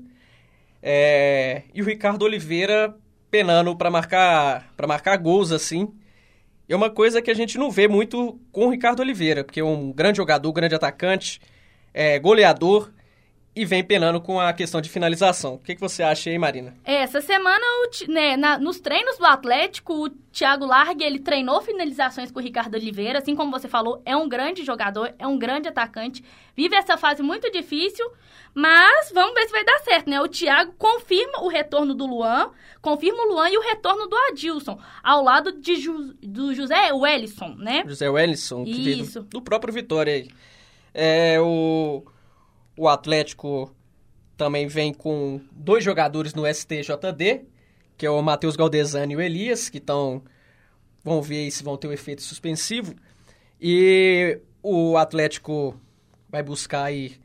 É, 0.81 1.63
e 1.71 1.83
o 1.83 1.85
Ricardo 1.85 2.23
Oliveira 2.23 2.95
penando 3.29 3.75
para 3.75 3.91
marcar, 3.91 4.73
pra 4.75 4.87
marcar 4.87 5.17
gols 5.17 5.51
assim. 5.51 5.93
É 6.71 6.75
uma 6.75 6.89
coisa 6.89 7.21
que 7.21 7.29
a 7.29 7.33
gente 7.33 7.57
não 7.57 7.69
vê 7.69 7.85
muito 7.85 8.39
com 8.49 8.67
o 8.67 8.69
Ricardo 8.69 9.01
Oliveira, 9.01 9.43
porque 9.43 9.59
é 9.59 9.63
um 9.63 9.91
grande 9.91 10.15
jogador, 10.15 10.53
grande 10.53 10.73
atacante, 10.73 11.41
é, 11.93 12.17
goleador 12.17 12.93
e 13.53 13.65
vem 13.65 13.83
penando 13.83 14.21
com 14.21 14.39
a 14.39 14.53
questão 14.53 14.79
de 14.79 14.89
finalização. 14.89 15.55
O 15.55 15.59
que, 15.59 15.75
que 15.75 15.81
você 15.81 16.01
acha 16.03 16.29
aí, 16.29 16.37
Marina? 16.37 16.73
É, 16.85 16.95
Essa 17.01 17.19
semana, 17.19 17.59
o 17.65 18.11
né, 18.11 18.37
na- 18.37 18.57
nos 18.57 18.79
treinos 18.79 19.17
do 19.17 19.25
Atlético, 19.25 20.05
o 20.05 20.09
Thiago 20.31 20.65
Largue, 20.65 21.03
ele 21.03 21.19
treinou 21.19 21.61
finalizações 21.61 22.31
com 22.31 22.39
o 22.39 22.41
Ricardo 22.41 22.75
Oliveira. 22.75 23.19
Assim 23.19 23.35
como 23.35 23.51
você 23.51 23.67
falou, 23.67 24.01
é 24.05 24.15
um 24.15 24.29
grande 24.29 24.63
jogador, 24.63 25.13
é 25.19 25.27
um 25.27 25.37
grande 25.37 25.67
atacante. 25.67 26.23
Vive 26.55 26.75
essa 26.77 26.95
fase 26.97 27.21
muito 27.21 27.51
difícil, 27.51 28.09
mas 28.53 29.11
vamos 29.13 29.33
ver 29.33 29.45
se 29.45 29.51
vai 29.51 29.65
dar 29.65 29.79
certo, 29.79 30.09
né? 30.09 30.21
O 30.21 30.27
Thiago 30.29 30.73
confirma 30.77 31.41
o 31.43 31.49
retorno 31.49 31.93
do 31.93 32.05
Luan, 32.05 32.51
confirma 32.81 33.23
o 33.23 33.33
Luan 33.33 33.49
e 33.49 33.57
o 33.57 33.61
retorno 33.61 34.07
do 34.07 34.15
Adilson, 34.29 34.79
ao 35.03 35.21
lado 35.23 35.51
de 35.59 35.75
Ju- 35.75 36.13
do 36.21 36.53
José 36.53 36.93
Wellison, 36.93 37.55
né? 37.57 37.83
José 37.85 38.09
Wellison, 38.09 38.63
que 38.63 38.71
Isso. 38.91 39.21
do, 39.23 39.27
do 39.27 39.41
próprio 39.41 39.73
Vitória 39.73 40.13
aí. 40.13 40.29
É, 40.93 41.37
o, 41.39 42.03
o 42.77 42.87
Atlético 42.87 43.73
também 44.37 44.67
vem 44.67 44.93
com 44.93 45.41
dois 45.51 45.83
jogadores 45.83 46.33
no 46.33 46.45
STJD, 46.45 47.45
que 47.97 48.05
é 48.05 48.09
o 48.09 48.21
Matheus 48.21 48.55
Galdesani 48.55 49.13
e 49.13 49.17
o 49.17 49.21
Elias, 49.21 49.69
que 49.69 49.77
estão... 49.77 50.23
Vão 51.03 51.19
ver 51.19 51.49
se 51.49 51.63
vão 51.63 51.77
ter 51.77 51.87
o 51.87 51.93
efeito 51.93 52.21
suspensivo. 52.21 52.93
E 53.59 54.39
o 54.61 54.97
Atlético 54.97 55.75
vai 56.29 56.43
buscar 56.43 56.83
aí 56.83 57.17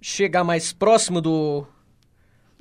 chegar 0.00 0.44
mais 0.44 0.72
próximo 0.72 1.20
do 1.20 1.66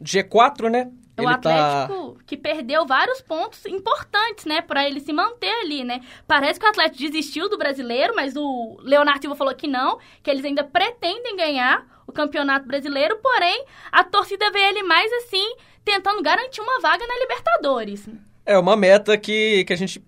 G4, 0.02 0.70
né? 0.70 0.92
O 1.22 1.26
tá- 1.26 1.32
Atlético 1.34 2.18
que 2.26 2.38
perdeu 2.38 2.86
vários 2.86 3.22
pontos 3.22 3.66
importantes, 3.66 4.46
né, 4.46 4.62
Pra 4.62 4.88
ele 4.88 5.00
se 5.00 5.12
manter 5.12 5.52
ali, 5.62 5.84
né? 5.84 6.02
Parece 6.28 6.60
que 6.60 6.66
o 6.66 6.70
Atlético 6.70 7.04
desistiu 7.04 7.50
do 7.50 7.58
brasileiro, 7.58 8.14
mas 8.16 8.36
o 8.36 8.78
Leonardo 8.82 9.22
Silva 9.22 9.36
falou 9.36 9.56
que 9.56 9.68
não, 9.68 9.98
que 10.22 10.30
eles 10.30 10.46
ainda 10.46 10.64
pretendem 10.64 11.36
ganhar 11.36 11.86
o 12.06 12.12
Campeonato 12.12 12.68
Brasileiro, 12.68 13.18
porém 13.18 13.66
a 13.92 14.04
torcida 14.04 14.50
vê 14.52 14.60
ele 14.60 14.84
mais 14.84 15.12
assim, 15.14 15.56
tentando 15.84 16.22
garantir 16.22 16.62
uma 16.62 16.80
vaga 16.80 17.06
na 17.06 17.18
Libertadores. 17.20 18.08
É 18.46 18.58
uma 18.58 18.76
meta 18.78 19.18
que, 19.18 19.64
que 19.66 19.74
a 19.74 19.76
gente. 19.76 20.02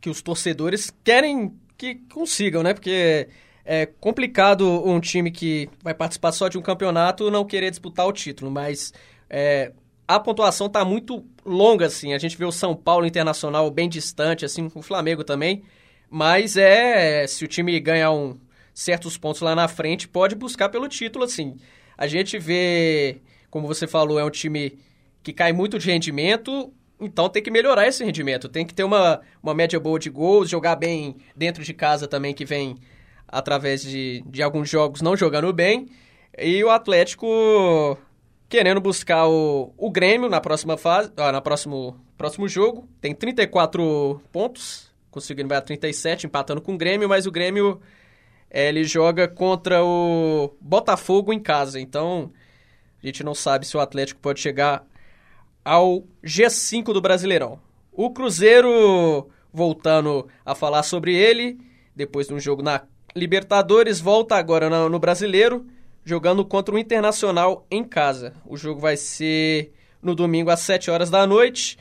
que 0.00 0.10
os 0.10 0.20
torcedores 0.20 0.92
querem 1.04 1.54
que 1.78 1.94
consigam, 2.12 2.62
né? 2.62 2.74
Porque 2.74 3.28
é 3.64 3.86
complicado 3.86 4.66
um 4.86 5.00
time 5.00 5.30
que 5.30 5.68
vai 5.82 5.94
participar 5.94 6.32
só 6.32 6.48
de 6.48 6.58
um 6.58 6.62
campeonato 6.62 7.30
não 7.30 7.44
querer 7.44 7.70
disputar 7.70 8.06
o 8.06 8.12
título, 8.12 8.50
mas 8.50 8.92
é, 9.30 9.72
a 10.10 10.18
pontuação 10.18 10.68
tá 10.68 10.84
muito 10.84 11.24
longa, 11.46 11.86
assim. 11.86 12.12
A 12.12 12.18
gente 12.18 12.36
vê 12.36 12.44
o 12.44 12.50
São 12.50 12.74
Paulo 12.74 13.06
Internacional 13.06 13.70
bem 13.70 13.88
distante, 13.88 14.44
assim, 14.44 14.68
o 14.74 14.82
Flamengo 14.82 15.22
também. 15.22 15.62
Mas 16.10 16.56
é. 16.56 17.24
Se 17.28 17.44
o 17.44 17.48
time 17.48 17.78
ganhar 17.78 18.10
um, 18.10 18.36
certos 18.74 19.16
pontos 19.16 19.40
lá 19.40 19.54
na 19.54 19.68
frente, 19.68 20.08
pode 20.08 20.34
buscar 20.34 20.68
pelo 20.68 20.88
título, 20.88 21.24
assim. 21.24 21.56
A 21.96 22.08
gente 22.08 22.40
vê, 22.40 23.18
como 23.50 23.68
você 23.68 23.86
falou, 23.86 24.18
é 24.18 24.24
um 24.24 24.30
time 24.30 24.76
que 25.22 25.32
cai 25.32 25.52
muito 25.52 25.78
de 25.78 25.88
rendimento, 25.88 26.72
então 27.00 27.28
tem 27.28 27.40
que 27.40 27.50
melhorar 27.50 27.86
esse 27.86 28.04
rendimento. 28.04 28.48
Tem 28.48 28.66
que 28.66 28.74
ter 28.74 28.82
uma, 28.82 29.20
uma 29.40 29.54
média 29.54 29.78
boa 29.78 29.98
de 29.98 30.10
gols, 30.10 30.50
jogar 30.50 30.74
bem 30.74 31.18
dentro 31.36 31.62
de 31.62 31.72
casa 31.72 32.08
também, 32.08 32.34
que 32.34 32.44
vem 32.44 32.78
através 33.28 33.82
de, 33.82 34.24
de 34.26 34.42
alguns 34.42 34.68
jogos 34.68 35.02
não 35.02 35.16
jogando 35.16 35.52
bem. 35.52 35.88
E 36.36 36.64
o 36.64 36.70
Atlético 36.70 37.96
querendo 38.50 38.80
buscar 38.80 39.28
o, 39.28 39.72
o 39.78 39.90
Grêmio 39.90 40.28
na 40.28 40.40
próxima 40.40 40.76
fase, 40.76 41.12
ah, 41.16 41.30
na 41.30 41.40
próximo, 41.40 41.96
próximo 42.18 42.48
jogo. 42.48 42.88
Tem 43.00 43.14
34 43.14 44.20
pontos, 44.32 44.90
conseguindo 45.08 45.48
vai 45.48 45.56
a 45.56 45.62
37, 45.62 46.26
empatando 46.26 46.60
com 46.60 46.74
o 46.74 46.76
Grêmio, 46.76 47.08
mas 47.08 47.26
o 47.26 47.30
Grêmio 47.30 47.80
eh, 48.50 48.68
ele 48.68 48.82
joga 48.82 49.28
contra 49.28 49.84
o 49.84 50.52
Botafogo 50.60 51.32
em 51.32 51.38
casa. 51.38 51.80
Então 51.80 52.32
a 53.00 53.06
gente 53.06 53.22
não 53.22 53.36
sabe 53.36 53.64
se 53.64 53.76
o 53.76 53.80
Atlético 53.80 54.20
pode 54.20 54.40
chegar 54.40 54.84
ao 55.64 56.02
G5 56.22 56.92
do 56.92 57.00
Brasileirão. 57.00 57.60
O 57.92 58.10
Cruzeiro, 58.10 59.28
voltando 59.52 60.26
a 60.44 60.56
falar 60.56 60.82
sobre 60.82 61.14
ele, 61.14 61.56
depois 61.94 62.26
de 62.26 62.34
um 62.34 62.40
jogo 62.40 62.62
na 62.62 62.82
Libertadores, 63.14 64.00
volta 64.00 64.34
agora 64.34 64.68
no, 64.68 64.88
no 64.88 64.98
Brasileiro, 64.98 65.66
jogando 66.04 66.44
contra 66.44 66.74
o 66.74 66.78
Internacional 66.78 67.66
em 67.70 67.84
casa. 67.84 68.34
O 68.44 68.56
jogo 68.56 68.80
vai 68.80 68.96
ser 68.96 69.72
no 70.02 70.14
domingo 70.14 70.50
às 70.50 70.60
7 70.60 70.90
horas 70.90 71.10
da 71.10 71.26
noite. 71.26 71.78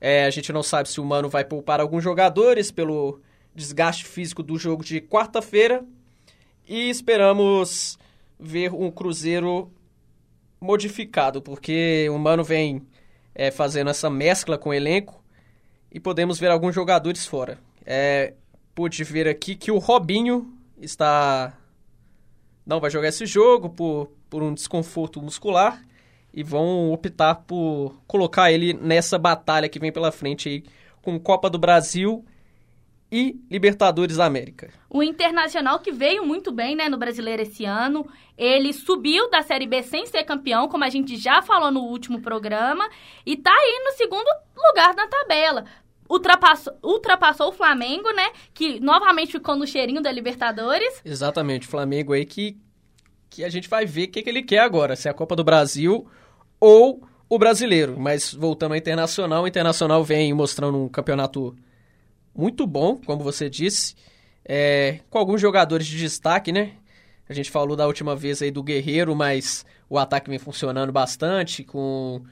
É, 0.00 0.24
a 0.24 0.30
gente 0.30 0.52
não 0.52 0.62
sabe 0.62 0.88
se 0.88 1.00
o 1.00 1.04
Mano 1.04 1.28
vai 1.28 1.44
poupar 1.44 1.80
alguns 1.80 2.02
jogadores 2.02 2.70
pelo 2.70 3.20
desgaste 3.54 4.04
físico 4.04 4.42
do 4.42 4.58
jogo 4.58 4.84
de 4.84 5.00
quarta-feira. 5.00 5.84
E 6.66 6.88
esperamos 6.88 7.98
ver 8.38 8.72
um 8.72 8.90
Cruzeiro 8.90 9.72
modificado, 10.60 11.40
porque 11.40 12.08
o 12.10 12.18
Mano 12.18 12.44
vem 12.44 12.86
é, 13.34 13.50
fazendo 13.50 13.90
essa 13.90 14.10
mescla 14.10 14.58
com 14.58 14.70
o 14.70 14.74
elenco 14.74 15.22
e 15.90 15.98
podemos 15.98 16.38
ver 16.38 16.50
alguns 16.50 16.74
jogadores 16.74 17.26
fora. 17.26 17.58
É, 17.84 18.34
pude 18.74 19.02
ver 19.04 19.26
aqui 19.26 19.54
que 19.54 19.70
o 19.70 19.78
Robinho 19.78 20.52
está 20.80 21.57
não 22.68 22.80
vai 22.80 22.90
jogar 22.90 23.08
esse 23.08 23.24
jogo 23.24 23.70
por, 23.70 24.12
por 24.28 24.42
um 24.42 24.52
desconforto 24.52 25.22
muscular 25.22 25.82
e 26.34 26.42
vão 26.42 26.92
optar 26.92 27.34
por 27.34 27.98
colocar 28.06 28.52
ele 28.52 28.74
nessa 28.74 29.18
batalha 29.18 29.70
que 29.70 29.78
vem 29.78 29.90
pela 29.90 30.12
frente 30.12 30.50
aí 30.50 30.64
com 31.00 31.18
Copa 31.18 31.48
do 31.48 31.58
Brasil 31.58 32.22
e 33.10 33.40
Libertadores 33.50 34.18
da 34.18 34.26
América. 34.26 34.70
O 34.90 35.02
Internacional 35.02 35.78
que 35.78 35.90
veio 35.90 36.26
muito 36.26 36.52
bem, 36.52 36.76
né, 36.76 36.90
no 36.90 36.98
Brasileiro 36.98 37.40
esse 37.40 37.64
ano. 37.64 38.06
Ele 38.36 38.74
subiu 38.74 39.30
da 39.30 39.40
Série 39.40 39.66
B 39.66 39.82
sem 39.82 40.04
ser 40.04 40.24
campeão, 40.24 40.68
como 40.68 40.84
a 40.84 40.90
gente 40.90 41.16
já 41.16 41.40
falou 41.40 41.70
no 41.70 41.80
último 41.80 42.20
programa, 42.20 42.86
e 43.24 43.34
tá 43.34 43.50
aí 43.50 43.82
no 43.82 43.92
segundo 43.92 44.28
lugar 44.54 44.94
na 44.94 45.06
tabela. 45.06 45.64
Ultrapassou, 46.08 46.72
ultrapassou 46.82 47.48
o 47.48 47.52
Flamengo, 47.52 48.10
né, 48.12 48.30
que 48.54 48.80
novamente 48.80 49.32
ficou 49.32 49.56
no 49.56 49.66
cheirinho 49.66 50.00
da 50.00 50.10
Libertadores. 50.10 51.02
Exatamente, 51.04 51.66
o 51.66 51.70
Flamengo 51.70 52.12
aí 52.12 52.24
que, 52.24 52.56
que 53.28 53.44
a 53.44 53.48
gente 53.48 53.68
vai 53.68 53.84
ver 53.84 54.04
o 54.04 54.10
que, 54.10 54.22
que 54.22 54.30
ele 54.30 54.42
quer 54.42 54.60
agora, 54.60 54.96
se 54.96 55.06
é 55.06 55.10
a 55.10 55.14
Copa 55.14 55.36
do 55.36 55.44
Brasil 55.44 56.08
ou 56.58 57.02
o 57.28 57.38
Brasileiro. 57.38 57.98
Mas 57.98 58.32
voltando 58.32 58.72
ao 58.72 58.78
Internacional, 58.78 59.44
o 59.44 59.48
Internacional 59.48 60.02
vem 60.02 60.32
mostrando 60.32 60.78
um 60.78 60.88
campeonato 60.88 61.54
muito 62.34 62.66
bom, 62.66 62.96
como 63.04 63.22
você 63.22 63.50
disse, 63.50 63.94
é, 64.44 65.00
com 65.10 65.18
alguns 65.18 65.40
jogadores 65.40 65.86
de 65.86 65.98
destaque, 65.98 66.52
né? 66.52 66.72
A 67.28 67.34
gente 67.34 67.50
falou 67.50 67.76
da 67.76 67.86
última 67.86 68.16
vez 68.16 68.40
aí 68.40 68.50
do 68.50 68.62
Guerreiro, 68.62 69.14
mas 69.14 69.66
o 69.90 69.98
ataque 69.98 70.30
vem 70.30 70.38
funcionando 70.38 70.90
bastante 70.90 71.62
com 71.62 72.22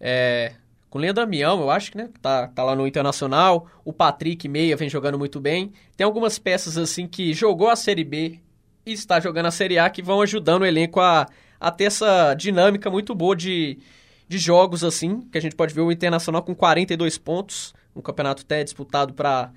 é, 0.00 0.54
com 0.90 0.98
o 0.98 1.00
Leandro 1.00 1.22
Damião, 1.22 1.60
eu 1.60 1.70
acho 1.70 1.92
que 1.92 1.98
né, 1.98 2.08
tá, 2.22 2.48
tá 2.48 2.64
lá 2.64 2.74
no 2.74 2.86
Internacional. 2.86 3.66
O 3.84 3.92
Patrick 3.92 4.48
Meia 4.48 4.76
vem 4.76 4.88
jogando 4.88 5.18
muito 5.18 5.38
bem. 5.38 5.72
Tem 5.96 6.04
algumas 6.04 6.38
peças 6.38 6.78
assim 6.78 7.06
que 7.06 7.34
jogou 7.34 7.68
a 7.68 7.76
Série 7.76 8.04
B 8.04 8.40
e 8.86 8.92
está 8.92 9.20
jogando 9.20 9.46
a 9.46 9.50
Série 9.50 9.78
A 9.78 9.90
que 9.90 10.02
vão 10.02 10.22
ajudando 10.22 10.62
o 10.62 10.66
elenco 10.66 10.98
a, 10.98 11.26
a 11.60 11.70
ter 11.70 11.84
essa 11.84 12.32
dinâmica 12.34 12.90
muito 12.90 13.14
boa 13.14 13.36
de, 13.36 13.78
de 14.26 14.38
jogos 14.38 14.82
assim, 14.82 15.20
que 15.30 15.36
a 15.36 15.40
gente 15.42 15.54
pode 15.54 15.74
ver 15.74 15.82
o 15.82 15.92
Internacional 15.92 16.42
com 16.42 16.54
42 16.54 17.18
pontos, 17.18 17.74
um 17.94 18.00
campeonato 18.00 18.42
até 18.42 18.64
disputado 18.64 19.12
para 19.12 19.52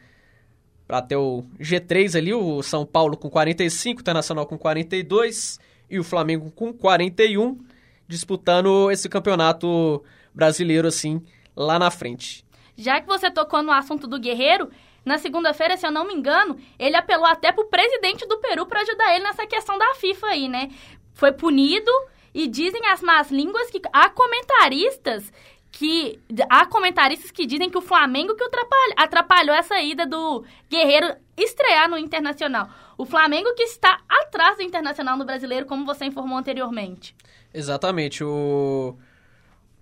até 0.89 1.17
o 1.17 1.45
G3 1.57 2.17
ali, 2.17 2.33
o 2.33 2.61
São 2.61 2.85
Paulo 2.85 3.15
com 3.15 3.29
45, 3.29 3.99
o 3.99 4.01
Internacional 4.01 4.45
com 4.45 4.57
42 4.57 5.57
e 5.89 5.97
o 5.97 6.03
Flamengo 6.03 6.51
com 6.51 6.73
41, 6.73 7.57
disputando 8.05 8.91
esse 8.91 9.07
campeonato 9.07 10.03
brasileiro 10.33 10.87
assim 10.87 11.23
lá 11.55 11.77
na 11.77 11.91
frente. 11.91 12.45
Já 12.77 12.99
que 12.99 13.07
você 13.07 13.29
tocou 13.29 13.61
no 13.61 13.71
assunto 13.71 14.07
do 14.07 14.19
Guerreiro, 14.19 14.69
na 15.05 15.17
segunda-feira, 15.17 15.77
se 15.77 15.85
eu 15.85 15.91
não 15.91 16.07
me 16.07 16.13
engano, 16.13 16.57
ele 16.77 16.95
apelou 16.95 17.25
até 17.25 17.51
pro 17.51 17.67
presidente 17.67 18.27
do 18.27 18.37
Peru 18.39 18.65
para 18.65 18.81
ajudar 18.81 19.15
ele 19.15 19.23
nessa 19.23 19.45
questão 19.45 19.77
da 19.77 19.95
FIFA 19.95 20.27
aí, 20.27 20.47
né? 20.47 20.69
Foi 21.13 21.31
punido 21.31 21.91
e 22.33 22.47
dizem 22.47 22.87
as 22.87 23.01
más 23.01 23.31
línguas 23.31 23.69
que 23.69 23.81
há 23.91 24.09
comentaristas 24.09 25.31
que 25.71 26.19
há 26.49 26.65
comentaristas 26.65 27.31
que 27.31 27.45
dizem 27.45 27.69
que 27.69 27.77
o 27.77 27.81
Flamengo 27.81 28.35
que 28.35 28.43
atrapalhou, 28.43 28.93
atrapalhou 28.97 29.55
essa 29.55 29.79
ida 29.79 30.05
do 30.05 30.43
Guerreiro 30.69 31.15
estrear 31.37 31.89
no 31.89 31.97
Internacional. 31.97 32.69
O 32.97 33.05
Flamengo 33.05 33.53
que 33.55 33.63
está 33.63 34.01
atrás 34.07 34.57
do 34.57 34.63
Internacional 34.63 35.17
no 35.17 35.25
Brasileiro, 35.25 35.65
como 35.65 35.85
você 35.85 36.05
informou 36.05 36.37
anteriormente. 36.37 37.15
Exatamente, 37.53 38.23
o 38.23 38.97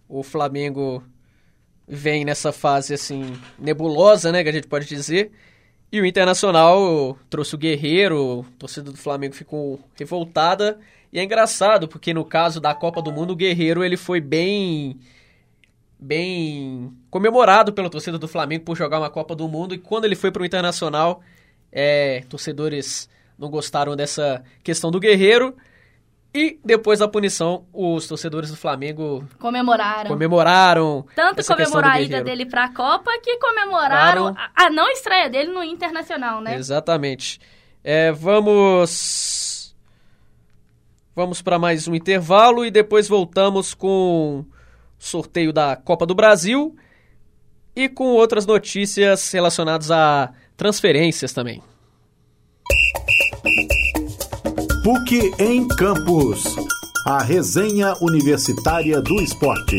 o 0.09 0.23
Flamengo 0.23 1.03
vem 1.87 2.25
nessa 2.25 2.51
fase 2.51 2.93
assim 2.95 3.39
nebulosa, 3.57 4.31
né, 4.31 4.43
que 4.43 4.49
a 4.49 4.51
gente 4.51 4.67
pode 4.67 4.87
dizer. 4.87 5.31
E 5.91 6.01
o 6.01 6.05
Internacional 6.05 7.17
trouxe 7.29 7.55
o 7.55 7.57
Guerreiro, 7.57 8.45
a 8.55 8.59
torcida 8.59 8.91
do 8.91 8.97
Flamengo 8.97 9.33
ficou 9.35 9.79
revoltada. 9.95 10.79
E 11.11 11.19
é 11.19 11.23
engraçado, 11.23 11.87
porque 11.87 12.13
no 12.13 12.25
caso 12.25 12.59
da 12.59 12.75
Copa 12.75 13.01
do 13.01 13.11
Mundo, 13.11 13.31
o 13.31 13.35
Guerreiro 13.35 13.83
ele 13.83 13.97
foi 13.97 14.19
bem 14.19 14.99
bem 16.01 16.93
comemorado 17.09 17.73
pela 17.73 17.89
torcida 17.89 18.17
do 18.17 18.27
Flamengo 18.27 18.63
por 18.63 18.77
jogar 18.77 18.99
uma 18.99 19.09
Copa 19.09 19.35
do 19.35 19.47
Mundo. 19.47 19.73
E 19.75 19.77
quando 19.77 20.05
ele 20.05 20.15
foi 20.15 20.31
para 20.31 20.43
o 20.43 20.45
Internacional, 20.45 21.21
é, 21.71 22.23
torcedores 22.29 23.09
não 23.37 23.49
gostaram 23.49 23.95
dessa 23.95 24.43
questão 24.63 24.91
do 24.91 24.99
Guerreiro. 24.99 25.55
E 26.33 26.59
depois 26.63 26.99
da 26.99 27.07
punição, 27.07 27.65
os 27.73 28.07
torcedores 28.07 28.51
do 28.51 28.55
Flamengo 28.55 29.27
Comemoraram. 29.39 30.09
comemoraram. 30.09 31.05
Tanto 31.15 31.39
essa 31.39 31.55
questão 31.55 31.81
comemorar 31.81 31.97
do 31.97 32.01
a 32.01 32.01
ida 32.01 32.23
dele 32.23 32.45
pra 32.45 32.69
Copa 32.69 33.11
que 33.23 33.37
comemoraram 33.37 34.35
a, 34.37 34.65
a 34.65 34.69
não 34.69 34.87
estreia 34.89 35.27
dele 35.27 35.51
no 35.51 35.63
Internacional, 35.63 36.39
né? 36.39 36.55
Exatamente. 36.55 37.39
É, 37.83 38.11
vamos. 38.11 39.75
Vamos 41.15 41.41
para 41.41 41.57
mais 41.57 41.87
um 41.87 41.95
intervalo 41.95 42.63
e 42.63 42.69
depois 42.69 43.07
voltamos 43.07 43.73
com 43.73 44.45
o 44.45 44.45
sorteio 44.99 45.51
da 45.51 45.75
Copa 45.75 46.05
do 46.05 46.13
Brasil 46.13 46.75
e 47.75 47.89
com 47.89 48.05
outras 48.13 48.45
notícias 48.45 49.31
relacionadas 49.31 49.89
a 49.89 50.31
transferências 50.55 51.33
também. 51.33 51.63
PUC 54.89 55.35
em 55.37 55.67
Campos. 55.67 56.55
A 57.05 57.21
resenha 57.21 57.93
universitária 58.01 58.99
do 58.99 59.21
esporte. 59.21 59.77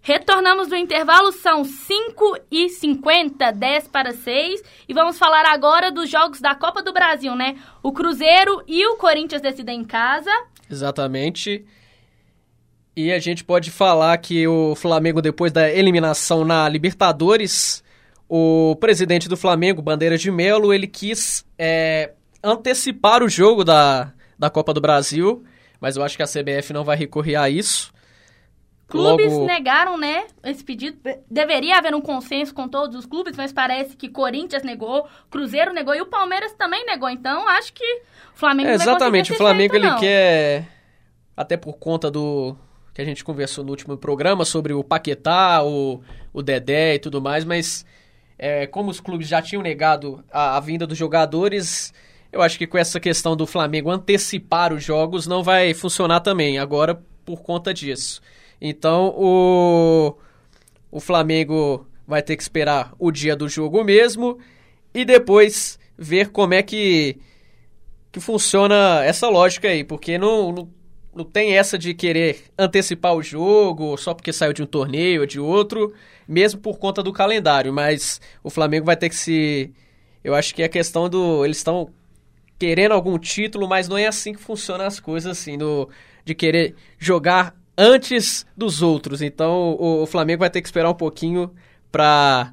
Retornamos 0.00 0.68
do 0.68 0.76
intervalo, 0.76 1.30
são 1.30 1.62
5 1.62 2.38
e 2.50 2.70
50, 2.70 3.52
10 3.52 3.88
para 3.88 4.14
6. 4.14 4.62
E 4.88 4.94
vamos 4.94 5.18
falar 5.18 5.44
agora 5.44 5.92
dos 5.92 6.08
jogos 6.08 6.40
da 6.40 6.54
Copa 6.54 6.82
do 6.82 6.90
Brasil, 6.90 7.34
né? 7.34 7.58
O 7.82 7.92
Cruzeiro 7.92 8.64
e 8.66 8.86
o 8.86 8.96
Corinthians 8.96 9.42
decidem 9.42 9.80
em 9.80 9.84
casa. 9.84 10.32
Exatamente. 10.70 11.66
E 12.96 13.12
a 13.12 13.18
gente 13.18 13.44
pode 13.44 13.70
falar 13.70 14.16
que 14.16 14.48
o 14.48 14.74
Flamengo, 14.74 15.20
depois 15.20 15.52
da 15.52 15.70
eliminação 15.70 16.46
na 16.46 16.66
Libertadores, 16.66 17.84
o 18.32 18.76
presidente 18.76 19.28
do 19.28 19.36
Flamengo, 19.36 19.82
Bandeira 19.82 20.16
de 20.16 20.30
Melo, 20.30 20.72
ele 20.72 20.86
quis 20.86 21.44
é, 21.58 22.12
antecipar 22.44 23.24
o 23.24 23.28
jogo 23.28 23.64
da, 23.64 24.12
da 24.38 24.48
Copa 24.48 24.72
do 24.72 24.80
Brasil, 24.80 25.42
mas 25.80 25.96
eu 25.96 26.02
acho 26.04 26.16
que 26.16 26.22
a 26.22 26.26
CBF 26.28 26.72
não 26.72 26.84
vai 26.84 26.96
recorrer 26.96 27.34
a 27.34 27.50
isso. 27.50 27.92
Clubes 28.86 29.32
Logo- 29.32 29.46
negaram, 29.46 29.96
né, 29.96 30.24
esse 30.44 30.62
pedido. 30.64 30.98
Deveria 31.30 31.78
haver 31.78 31.92
um 31.94 32.00
consenso 32.00 32.54
com 32.54 32.68
todos 32.68 32.96
os 32.96 33.06
clubes, 33.06 33.36
mas 33.36 33.52
parece 33.52 33.96
que 33.96 34.08
Corinthians 34.08 34.62
negou, 34.62 35.06
Cruzeiro 35.28 35.72
negou 35.72 35.94
e 35.94 36.00
o 36.00 36.06
Palmeiras 36.06 36.52
também 36.54 36.84
negou. 36.86 37.08
Então, 37.08 37.48
acho 37.48 37.72
que 37.72 37.84
o 38.34 38.36
Flamengo 38.38 38.68
É, 38.68 38.74
exatamente, 38.74 39.32
o 39.32 39.36
Flamengo 39.36 39.72
feito, 39.74 39.84
ele 39.86 39.92
não. 39.92 39.98
quer, 40.00 40.68
até 41.36 41.56
por 41.56 41.74
conta 41.78 42.10
do 42.10 42.56
que 42.94 43.00
a 43.00 43.04
gente 43.04 43.24
conversou 43.24 43.64
no 43.64 43.70
último 43.70 43.96
programa 43.96 44.44
sobre 44.44 44.72
o 44.72 44.82
Paquetá, 44.84 45.62
o, 45.64 46.00
o 46.32 46.42
Dedé 46.42 46.94
e 46.94 46.98
tudo 46.98 47.20
mais, 47.20 47.44
mas 47.44 47.86
é, 48.42 48.66
como 48.66 48.90
os 48.90 49.00
clubes 49.00 49.28
já 49.28 49.42
tinham 49.42 49.62
negado 49.62 50.24
a, 50.32 50.56
a 50.56 50.60
vinda 50.60 50.86
dos 50.86 50.96
jogadores, 50.96 51.92
eu 52.32 52.40
acho 52.40 52.56
que 52.56 52.66
com 52.66 52.78
essa 52.78 52.98
questão 52.98 53.36
do 53.36 53.46
Flamengo 53.46 53.90
antecipar 53.90 54.72
os 54.72 54.82
jogos 54.82 55.26
não 55.26 55.42
vai 55.42 55.74
funcionar 55.74 56.20
também, 56.20 56.58
agora 56.58 56.98
por 57.22 57.42
conta 57.42 57.74
disso. 57.74 58.22
Então 58.58 59.14
o, 59.14 60.16
o 60.90 61.00
Flamengo 61.00 61.86
vai 62.06 62.22
ter 62.22 62.34
que 62.34 62.42
esperar 62.42 62.94
o 62.98 63.12
dia 63.12 63.36
do 63.36 63.46
jogo 63.46 63.84
mesmo 63.84 64.38
e 64.94 65.04
depois 65.04 65.78
ver 65.98 66.30
como 66.30 66.54
é 66.54 66.62
que 66.62 67.18
que 68.10 68.20
funciona 68.20 69.04
essa 69.04 69.28
lógica 69.28 69.68
aí, 69.68 69.84
porque 69.84 70.18
não, 70.18 70.50
não, 70.50 70.68
não 71.20 71.24
tem 71.24 71.56
essa 71.56 71.78
de 71.78 71.92
querer 71.92 72.44
antecipar 72.58 73.14
o 73.14 73.22
jogo 73.22 73.96
só 73.98 74.14
porque 74.14 74.32
saiu 74.32 74.52
de 74.52 74.62
um 74.62 74.66
torneio 74.66 75.20
ou 75.20 75.26
de 75.26 75.38
outro, 75.38 75.92
mesmo 76.26 76.60
por 76.60 76.78
conta 76.78 77.02
do 77.02 77.12
calendário, 77.12 77.72
mas 77.72 78.20
o 78.42 78.48
Flamengo 78.48 78.86
vai 78.86 78.96
ter 78.96 79.08
que 79.08 79.16
se. 79.16 79.72
Eu 80.24 80.34
acho 80.34 80.54
que 80.54 80.62
é 80.62 80.68
questão 80.68 81.08
do. 81.08 81.44
Eles 81.44 81.58
estão 81.58 81.90
querendo 82.58 82.92
algum 82.92 83.18
título, 83.18 83.68
mas 83.68 83.88
não 83.88 83.98
é 83.98 84.06
assim 84.06 84.32
que 84.32 84.40
funcionam 84.40 84.86
as 84.86 84.98
coisas, 84.98 85.38
assim, 85.38 85.56
do, 85.58 85.88
de 86.24 86.34
querer 86.34 86.74
jogar 86.98 87.54
antes 87.76 88.46
dos 88.56 88.82
outros. 88.82 89.20
Então 89.20 89.76
o, 89.78 90.02
o 90.02 90.06
Flamengo 90.06 90.40
vai 90.40 90.50
ter 90.50 90.62
que 90.62 90.68
esperar 90.68 90.90
um 90.90 90.94
pouquinho 90.94 91.52
pra 91.92 92.52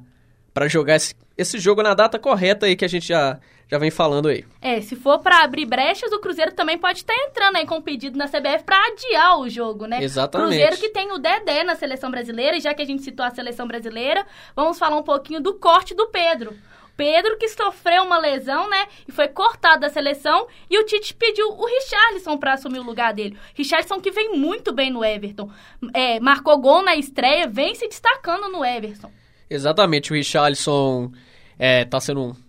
jogar 0.68 0.96
esse, 0.96 1.14
esse 1.36 1.58
jogo 1.58 1.82
na 1.82 1.94
data 1.94 2.18
correta 2.18 2.66
aí 2.66 2.76
que 2.76 2.84
a 2.84 2.88
gente 2.88 3.08
já, 3.08 3.38
já 3.70 3.78
vem 3.78 3.90
falando 3.90 4.28
aí. 4.28 4.44
É, 4.62 4.80
se 4.80 4.96
for 4.96 5.18
pra 5.18 5.44
abrir 5.44 5.66
brechas, 5.66 6.10
o 6.12 6.18
Cruzeiro 6.18 6.52
também 6.52 6.78
pode 6.78 6.98
estar 6.98 7.14
entrando 7.14 7.56
aí 7.56 7.66
com 7.66 7.76
um 7.76 7.82
pedido 7.82 8.16
na 8.16 8.26
CBF 8.26 8.64
pra 8.64 8.80
adiar 8.86 9.38
o 9.38 9.48
jogo, 9.48 9.86
né? 9.86 10.02
Exatamente. 10.02 10.48
Cruzeiro 10.48 10.76
que 10.78 10.88
tem 10.88 11.12
o 11.12 11.18
Dedé 11.18 11.64
na 11.64 11.76
seleção 11.76 12.10
brasileira, 12.10 12.56
e 12.56 12.60
já 12.60 12.72
que 12.72 12.80
a 12.80 12.86
gente 12.86 13.02
citou 13.02 13.26
a 13.26 13.30
seleção 13.30 13.68
brasileira, 13.68 14.26
vamos 14.56 14.78
falar 14.78 14.96
um 14.96 15.02
pouquinho 15.02 15.40
do 15.40 15.54
corte 15.54 15.94
do 15.94 16.08
Pedro. 16.08 16.56
Pedro 16.96 17.38
que 17.38 17.46
sofreu 17.46 18.02
uma 18.02 18.18
lesão, 18.18 18.68
né? 18.68 18.88
E 19.06 19.12
foi 19.12 19.28
cortado 19.28 19.82
da 19.82 19.88
seleção. 19.88 20.48
E 20.68 20.76
o 20.76 20.84
Tite 20.84 21.14
pediu 21.14 21.46
o 21.48 21.64
Richarlison 21.64 22.36
para 22.36 22.54
assumir 22.54 22.80
o 22.80 22.82
lugar 22.82 23.14
dele. 23.14 23.38
Richarlison 23.54 24.00
que 24.00 24.10
vem 24.10 24.36
muito 24.36 24.72
bem 24.72 24.90
no 24.90 25.04
Everton. 25.04 25.48
É, 25.94 26.18
marcou 26.18 26.58
gol 26.58 26.82
na 26.82 26.96
estreia, 26.96 27.46
vem 27.46 27.72
se 27.76 27.86
destacando 27.86 28.48
no 28.50 28.64
Everton. 28.64 29.12
Exatamente, 29.48 30.10
o 30.10 30.16
Richarlison 30.16 31.12
é, 31.56 31.84
tá 31.84 32.00
sendo 32.00 32.20
um... 32.20 32.47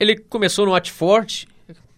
Ele 0.00 0.16
começou 0.16 0.64
no 0.64 0.72
Watford, 0.72 1.46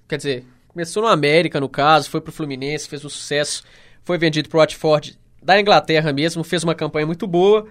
quer 0.08 0.16
dizer, 0.16 0.44
começou 0.66 1.04
no 1.04 1.08
América, 1.08 1.60
no 1.60 1.68
caso, 1.68 2.10
foi 2.10 2.20
pro 2.20 2.32
Fluminense, 2.32 2.88
fez 2.88 3.04
um 3.04 3.08
sucesso, 3.08 3.62
foi 4.02 4.18
vendido 4.18 4.48
pro 4.48 4.58
Watford 4.58 5.16
da 5.40 5.60
Inglaterra 5.60 6.12
mesmo, 6.12 6.42
fez 6.42 6.64
uma 6.64 6.74
campanha 6.74 7.06
muito 7.06 7.28
boa, 7.28 7.68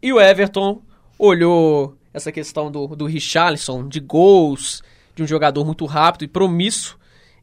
e 0.00 0.12
o 0.12 0.20
Everton 0.20 0.80
olhou 1.18 1.96
essa 2.12 2.30
questão 2.30 2.70
do, 2.70 2.86
do 2.94 3.06
Richarlison, 3.06 3.88
de 3.88 3.98
gols, 3.98 4.80
de 5.12 5.24
um 5.24 5.26
jogador 5.26 5.64
muito 5.64 5.86
rápido 5.86 6.22
e 6.22 6.28
promísso, 6.28 6.96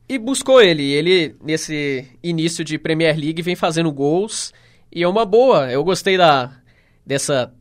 e 0.07 0.17
buscou 0.17 0.61
ele. 0.61 0.89
Ele, 0.89 1.35
nesse 1.43 2.07
início 2.23 2.63
de 2.63 2.77
Premier 2.77 3.17
League, 3.17 3.41
vem 3.41 3.57
fazendo 3.57 3.91
gols, 3.91 4.53
e 4.89 5.03
é 5.03 5.07
uma 5.07 5.25
boa, 5.25 5.69
eu 5.69 5.83
gostei 5.83 6.17
da, 6.17 6.57
dessa 7.05 7.53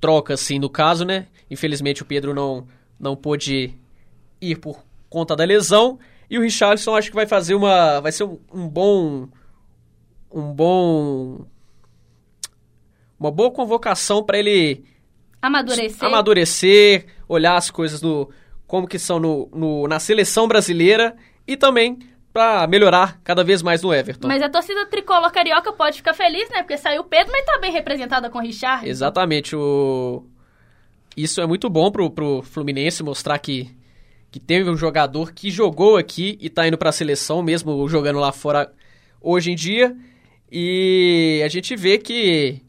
troca, 0.00 0.34
assim, 0.34 0.58
no 0.58 0.68
caso, 0.68 1.04
né? 1.04 1.28
Infelizmente 1.48 2.02
o 2.02 2.04
Pedro 2.04 2.34
não, 2.34 2.66
não 2.98 3.14
pôde 3.16 3.74
ir 4.40 4.56
por 4.56 4.82
conta 5.08 5.34
da 5.36 5.44
lesão. 5.44 5.98
E 6.30 6.38
o 6.38 6.42
Richarlison 6.42 6.94
acho 6.94 7.08
que 7.10 7.14
vai 7.16 7.26
fazer 7.26 7.54
uma. 7.54 8.00
Vai 8.00 8.12
ser 8.12 8.24
um, 8.24 8.38
um 8.52 8.68
bom. 8.68 9.28
Um 10.30 10.52
bom. 10.52 11.46
Uma 13.18 13.30
boa 13.30 13.50
convocação 13.50 14.22
para 14.22 14.38
ele 14.38 14.84
Amadurecer. 15.42 16.04
amadurecer, 16.04 17.06
olhar 17.28 17.56
as 17.56 17.70
coisas 17.70 18.00
do. 18.00 18.30
como 18.66 18.86
que 18.86 18.98
são 18.98 19.18
no, 19.18 19.48
no- 19.52 19.88
na 19.88 19.98
seleção 19.98 20.46
brasileira 20.46 21.16
e 21.46 21.56
também 21.56 21.98
para 22.32 22.66
melhorar 22.68 23.18
cada 23.24 23.42
vez 23.42 23.62
mais 23.62 23.82
no 23.82 23.92
Everton. 23.92 24.28
Mas 24.28 24.42
a 24.42 24.48
torcida 24.48 24.86
tricolor 24.86 25.32
carioca 25.32 25.72
pode 25.72 25.96
ficar 25.96 26.14
feliz, 26.14 26.48
né? 26.50 26.58
Porque 26.58 26.76
saiu 26.76 27.00
o 27.00 27.04
Pedro, 27.04 27.32
mas 27.32 27.44
tá 27.44 27.58
bem 27.58 27.72
representada 27.72 28.28
com 28.30 28.38
o 28.38 28.42
Richard. 28.42 28.86
Exatamente. 28.88 29.56
O... 29.56 30.24
Isso 31.18 31.40
é 31.40 31.46
muito 31.48 31.68
bom 31.68 31.90
pro, 31.90 32.08
pro 32.08 32.42
Fluminense 32.42 33.02
mostrar 33.02 33.40
que, 33.40 33.68
que 34.30 34.38
teve 34.38 34.70
um 34.70 34.76
jogador 34.76 35.32
que 35.32 35.50
jogou 35.50 35.96
aqui 35.96 36.38
e 36.40 36.48
tá 36.48 36.68
indo 36.68 36.78
pra 36.78 36.92
seleção, 36.92 37.42
mesmo 37.42 37.88
jogando 37.88 38.20
lá 38.20 38.30
fora 38.30 38.72
hoje 39.20 39.50
em 39.50 39.56
dia. 39.56 39.96
E 40.48 41.42
a 41.44 41.48
gente 41.48 41.74
vê 41.74 41.98
que, 41.98 42.62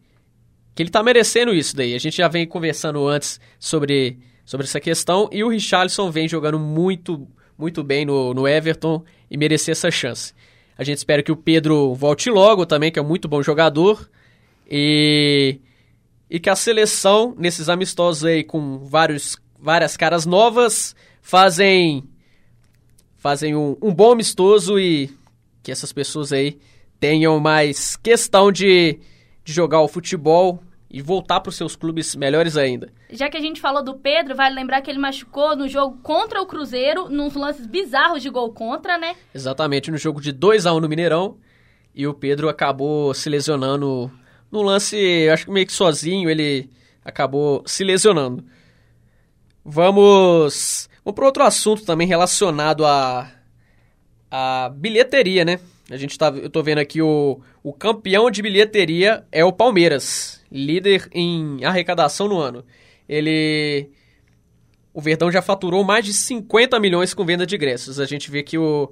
que 0.73 0.81
ele 0.81 0.89
tá 0.89 1.03
merecendo 1.03 1.53
isso 1.53 1.75
daí. 1.75 1.93
A 1.93 1.99
gente 1.99 2.17
já 2.17 2.27
vem 2.27 2.47
conversando 2.47 3.07
antes 3.07 3.39
sobre, 3.59 4.17
sobre 4.43 4.65
essa 4.65 4.79
questão. 4.79 5.29
E 5.31 5.43
o 5.43 5.49
Richarlison 5.49 6.09
vem 6.09 6.27
jogando 6.27 6.57
muito, 6.57 7.27
muito 7.55 7.83
bem 7.83 8.03
no, 8.03 8.33
no 8.33 8.47
Everton 8.47 9.03
e 9.29 9.37
merecer 9.37 9.73
essa 9.73 9.91
chance. 9.91 10.33
A 10.75 10.83
gente 10.83 10.97
espera 10.97 11.21
que 11.21 11.31
o 11.31 11.37
Pedro 11.37 11.93
volte 11.93 12.31
logo 12.31 12.65
também, 12.65 12.91
que 12.91 12.97
é 12.97 13.01
um 13.01 13.07
muito 13.07 13.27
bom 13.27 13.43
jogador. 13.43 14.09
E 14.67 15.59
e 16.29 16.39
que 16.39 16.49
a 16.49 16.55
seleção, 16.55 17.33
nesses 17.37 17.69
amistosos 17.69 18.23
aí 18.23 18.43
com 18.43 18.79
vários, 18.79 19.37
várias 19.57 19.97
caras 19.97 20.25
novas, 20.25 20.95
fazem 21.21 22.03
fazem 23.17 23.55
um, 23.55 23.75
um 23.81 23.93
bom 23.93 24.13
amistoso 24.13 24.79
e 24.79 25.09
que 25.61 25.71
essas 25.71 25.91
pessoas 25.91 26.31
aí 26.31 26.57
tenham 26.99 27.39
mais 27.39 27.97
questão 27.97 28.51
de, 28.51 28.99
de 29.43 29.51
jogar 29.51 29.81
o 29.81 29.87
futebol 29.87 30.63
e 30.89 31.01
voltar 31.01 31.39
para 31.39 31.49
os 31.49 31.55
seus 31.55 31.75
clubes 31.75 32.15
melhores 32.15 32.57
ainda. 32.57 32.91
Já 33.11 33.29
que 33.29 33.37
a 33.37 33.41
gente 33.41 33.61
falou 33.61 33.83
do 33.83 33.95
Pedro, 33.95 34.35
vale 34.35 34.55
lembrar 34.55 34.81
que 34.81 34.89
ele 34.89 34.97
machucou 34.97 35.55
no 35.55 35.67
jogo 35.67 35.99
contra 36.01 36.41
o 36.41 36.45
Cruzeiro, 36.45 37.09
nos 37.09 37.35
lances 37.35 37.67
bizarros 37.67 38.23
de 38.23 38.29
gol 38.29 38.51
contra, 38.53 38.97
né? 38.97 39.15
Exatamente, 39.33 39.91
no 39.91 39.97
jogo 39.97 40.19
de 40.19 40.31
2 40.31 40.65
a 40.65 40.73
1 40.73 40.79
no 40.79 40.89
Mineirão, 40.89 41.37
e 41.93 42.07
o 42.07 42.13
Pedro 42.13 42.49
acabou 42.49 43.13
se 43.13 43.29
lesionando 43.29 44.11
no 44.51 44.61
lance, 44.61 45.27
acho 45.31 45.45
que 45.45 45.51
meio 45.51 45.65
que 45.65 45.73
sozinho, 45.73 46.29
ele 46.29 46.69
acabou 47.03 47.63
se 47.65 47.83
lesionando. 47.83 48.43
Vamos, 49.63 50.89
vamos 51.03 51.15
para 51.15 51.25
outro 51.25 51.43
assunto 51.43 51.83
também 51.83 52.07
relacionado 52.07 52.85
à 52.85 53.31
a, 54.31 54.69
bilheteria, 54.69 55.45
né? 55.45 55.59
A 55.91 55.97
gente 55.97 56.17
tá, 56.17 56.29
eu 56.29 56.49
tô 56.49 56.61
vendo 56.61 56.79
aqui 56.79 57.01
o, 57.01 57.41
o 57.63 57.73
campeão 57.73 58.29
de 58.29 58.41
bilheteria 58.41 59.25
é 59.31 59.43
o 59.43 59.51
Palmeiras, 59.51 60.43
líder 60.51 61.09
em 61.11 61.63
arrecadação 61.65 62.27
no 62.27 62.37
ano. 62.37 62.63
Ele 63.07 63.89
o 64.93 65.01
Verdão 65.01 65.31
já 65.31 65.41
faturou 65.41 65.83
mais 65.83 66.03
de 66.05 66.13
50 66.13 66.79
milhões 66.79 67.13
com 67.13 67.25
venda 67.25 67.45
de 67.45 67.55
ingressos. 67.55 67.99
A 67.99 68.05
gente 68.05 68.29
vê 68.29 68.43
que 68.43 68.57
o 68.57 68.91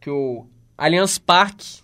que 0.00 0.08
o 0.08 0.46
Allianz 0.78 1.18
Parque 1.18 1.80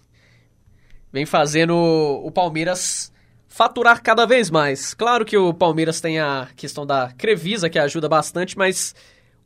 vem 1.16 1.24
fazendo 1.24 1.74
o 1.74 2.30
Palmeiras 2.30 3.10
faturar 3.48 4.02
cada 4.02 4.26
vez 4.26 4.50
mais. 4.50 4.92
Claro 4.92 5.24
que 5.24 5.34
o 5.34 5.54
Palmeiras 5.54 5.98
tem 5.98 6.20
a 6.20 6.46
questão 6.54 6.84
da 6.84 7.10
Crevisa 7.16 7.70
que 7.70 7.78
ajuda 7.78 8.06
bastante, 8.06 8.58
mas 8.58 8.94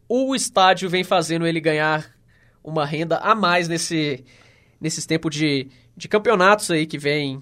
o 0.08 0.34
estádio 0.34 0.90
vem 0.90 1.04
fazendo 1.04 1.46
ele 1.46 1.60
ganhar 1.60 2.10
uma 2.64 2.84
renda 2.84 3.18
a 3.18 3.36
mais 3.36 3.68
nesse 3.68 4.24
nesses 4.80 5.06
tempos 5.06 5.32
de, 5.32 5.68
de 5.96 6.08
campeonatos 6.08 6.72
aí 6.72 6.86
que 6.86 6.98
vem 6.98 7.40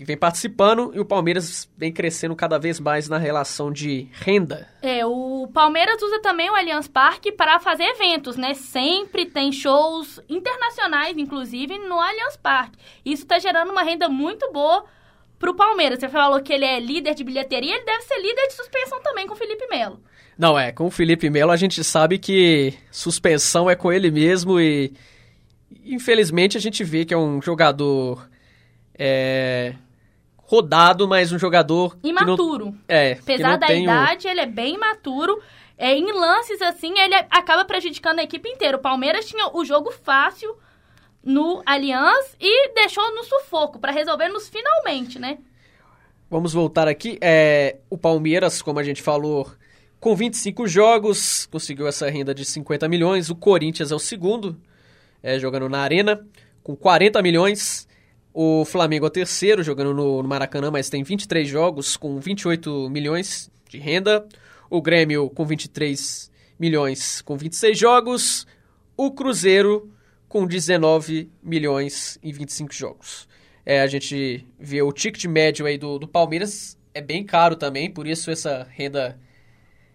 que 0.00 0.04
vem 0.06 0.16
participando 0.16 0.92
e 0.94 0.98
o 0.98 1.04
Palmeiras 1.04 1.68
vem 1.76 1.92
crescendo 1.92 2.34
cada 2.34 2.58
vez 2.58 2.80
mais 2.80 3.06
na 3.06 3.18
relação 3.18 3.70
de 3.70 4.08
renda. 4.12 4.66
É, 4.80 5.04
o 5.04 5.46
Palmeiras 5.52 6.00
usa 6.00 6.22
também 6.22 6.48
o 6.48 6.54
Allianz 6.54 6.88
Parque 6.88 7.30
para 7.30 7.60
fazer 7.60 7.82
eventos, 7.82 8.34
né? 8.34 8.54
Sempre 8.54 9.26
tem 9.26 9.52
shows 9.52 10.18
internacionais, 10.26 11.18
inclusive, 11.18 11.76
no 11.80 12.00
Allianz 12.00 12.34
Parque. 12.38 12.78
Isso 13.04 13.24
está 13.24 13.38
gerando 13.38 13.72
uma 13.72 13.82
renda 13.82 14.08
muito 14.08 14.50
boa 14.50 14.86
pro 15.38 15.54
Palmeiras. 15.54 16.00
Você 16.00 16.08
falou 16.08 16.40
que 16.40 16.54
ele 16.54 16.64
é 16.64 16.80
líder 16.80 17.14
de 17.14 17.22
bilheteria, 17.22 17.74
ele 17.74 17.84
deve 17.84 18.02
ser 18.04 18.22
líder 18.22 18.46
de 18.46 18.54
suspensão 18.54 19.02
também 19.02 19.26
com 19.26 19.34
o 19.34 19.36
Felipe 19.36 19.66
Melo. 19.66 20.00
Não, 20.38 20.58
é, 20.58 20.72
com 20.72 20.86
o 20.86 20.90
Felipe 20.90 21.28
Melo 21.28 21.50
a 21.50 21.56
gente 21.58 21.84
sabe 21.84 22.16
que 22.16 22.72
suspensão 22.90 23.68
é 23.68 23.76
com 23.76 23.92
ele 23.92 24.10
mesmo 24.10 24.58
e 24.58 24.94
infelizmente 25.84 26.56
a 26.56 26.60
gente 26.60 26.82
vê 26.82 27.04
que 27.04 27.12
é 27.12 27.18
um 27.18 27.42
jogador 27.42 28.26
é, 28.98 29.74
rodado, 30.50 31.06
mas 31.06 31.30
um 31.30 31.38
jogador 31.38 31.96
imaturo. 32.02 32.66
Não, 32.66 32.78
é, 32.88 33.12
apesar 33.12 33.56
da 33.56 33.72
idade, 33.72 34.26
ele 34.26 34.40
é 34.40 34.46
bem 34.46 34.74
imaturo. 34.74 35.40
É, 35.78 35.96
em 35.96 36.12
lances 36.12 36.60
assim, 36.60 36.92
ele 36.98 37.14
acaba 37.30 37.64
prejudicando 37.64 38.18
a 38.18 38.24
equipe 38.24 38.48
inteira. 38.48 38.76
O 38.76 38.80
Palmeiras 38.80 39.26
tinha 39.26 39.48
o 39.54 39.64
jogo 39.64 39.92
fácil 39.92 40.56
no 41.22 41.62
Allianz 41.64 42.34
e 42.40 42.74
deixou 42.74 43.14
no 43.14 43.22
sufoco 43.22 43.78
para 43.78 43.92
resolver 43.92 44.26
nos 44.26 44.48
finalmente, 44.48 45.20
né? 45.20 45.38
Vamos 46.28 46.52
voltar 46.52 46.88
aqui. 46.88 47.16
É, 47.20 47.76
o 47.88 47.96
Palmeiras, 47.96 48.60
como 48.60 48.80
a 48.80 48.82
gente 48.82 49.02
falou, 49.02 49.48
com 50.00 50.16
25 50.16 50.66
jogos, 50.66 51.46
conseguiu 51.46 51.86
essa 51.86 52.10
renda 52.10 52.34
de 52.34 52.44
50 52.44 52.88
milhões. 52.88 53.30
O 53.30 53.36
Corinthians 53.36 53.92
é 53.92 53.94
o 53.94 54.00
segundo, 54.00 54.60
é, 55.22 55.38
jogando 55.38 55.68
na 55.68 55.78
Arena, 55.78 56.26
com 56.60 56.74
40 56.74 57.22
milhões. 57.22 57.88
O 58.32 58.64
Flamengo 58.64 59.06
é 59.06 59.10
terceiro, 59.10 59.62
jogando 59.62 59.92
no, 59.92 60.22
no 60.22 60.28
Maracanã, 60.28 60.70
mas 60.70 60.88
tem 60.88 61.02
23 61.02 61.48
jogos, 61.48 61.96
com 61.96 62.18
28 62.20 62.88
milhões 62.90 63.50
de 63.68 63.78
renda. 63.78 64.26
O 64.68 64.80
Grêmio 64.80 65.28
com 65.30 65.44
23 65.44 66.30
milhões, 66.58 67.20
com 67.22 67.36
26 67.36 67.78
jogos. 67.78 68.46
O 68.96 69.10
Cruzeiro 69.10 69.90
com 70.28 70.46
19 70.46 71.30
milhões 71.42 72.18
em 72.22 72.32
25 72.32 72.72
jogos. 72.72 73.28
É, 73.66 73.80
a 73.80 73.86
gente 73.86 74.46
vê 74.58 74.80
o 74.80 74.92
ticket 74.92 75.24
médio 75.24 75.66
aí 75.66 75.76
do, 75.76 75.98
do 75.98 76.06
Palmeiras 76.06 76.78
é 76.94 77.00
bem 77.00 77.24
caro 77.24 77.56
também, 77.56 77.90
por 77.90 78.06
isso 78.06 78.30
essa 78.30 78.66
renda 78.70 79.18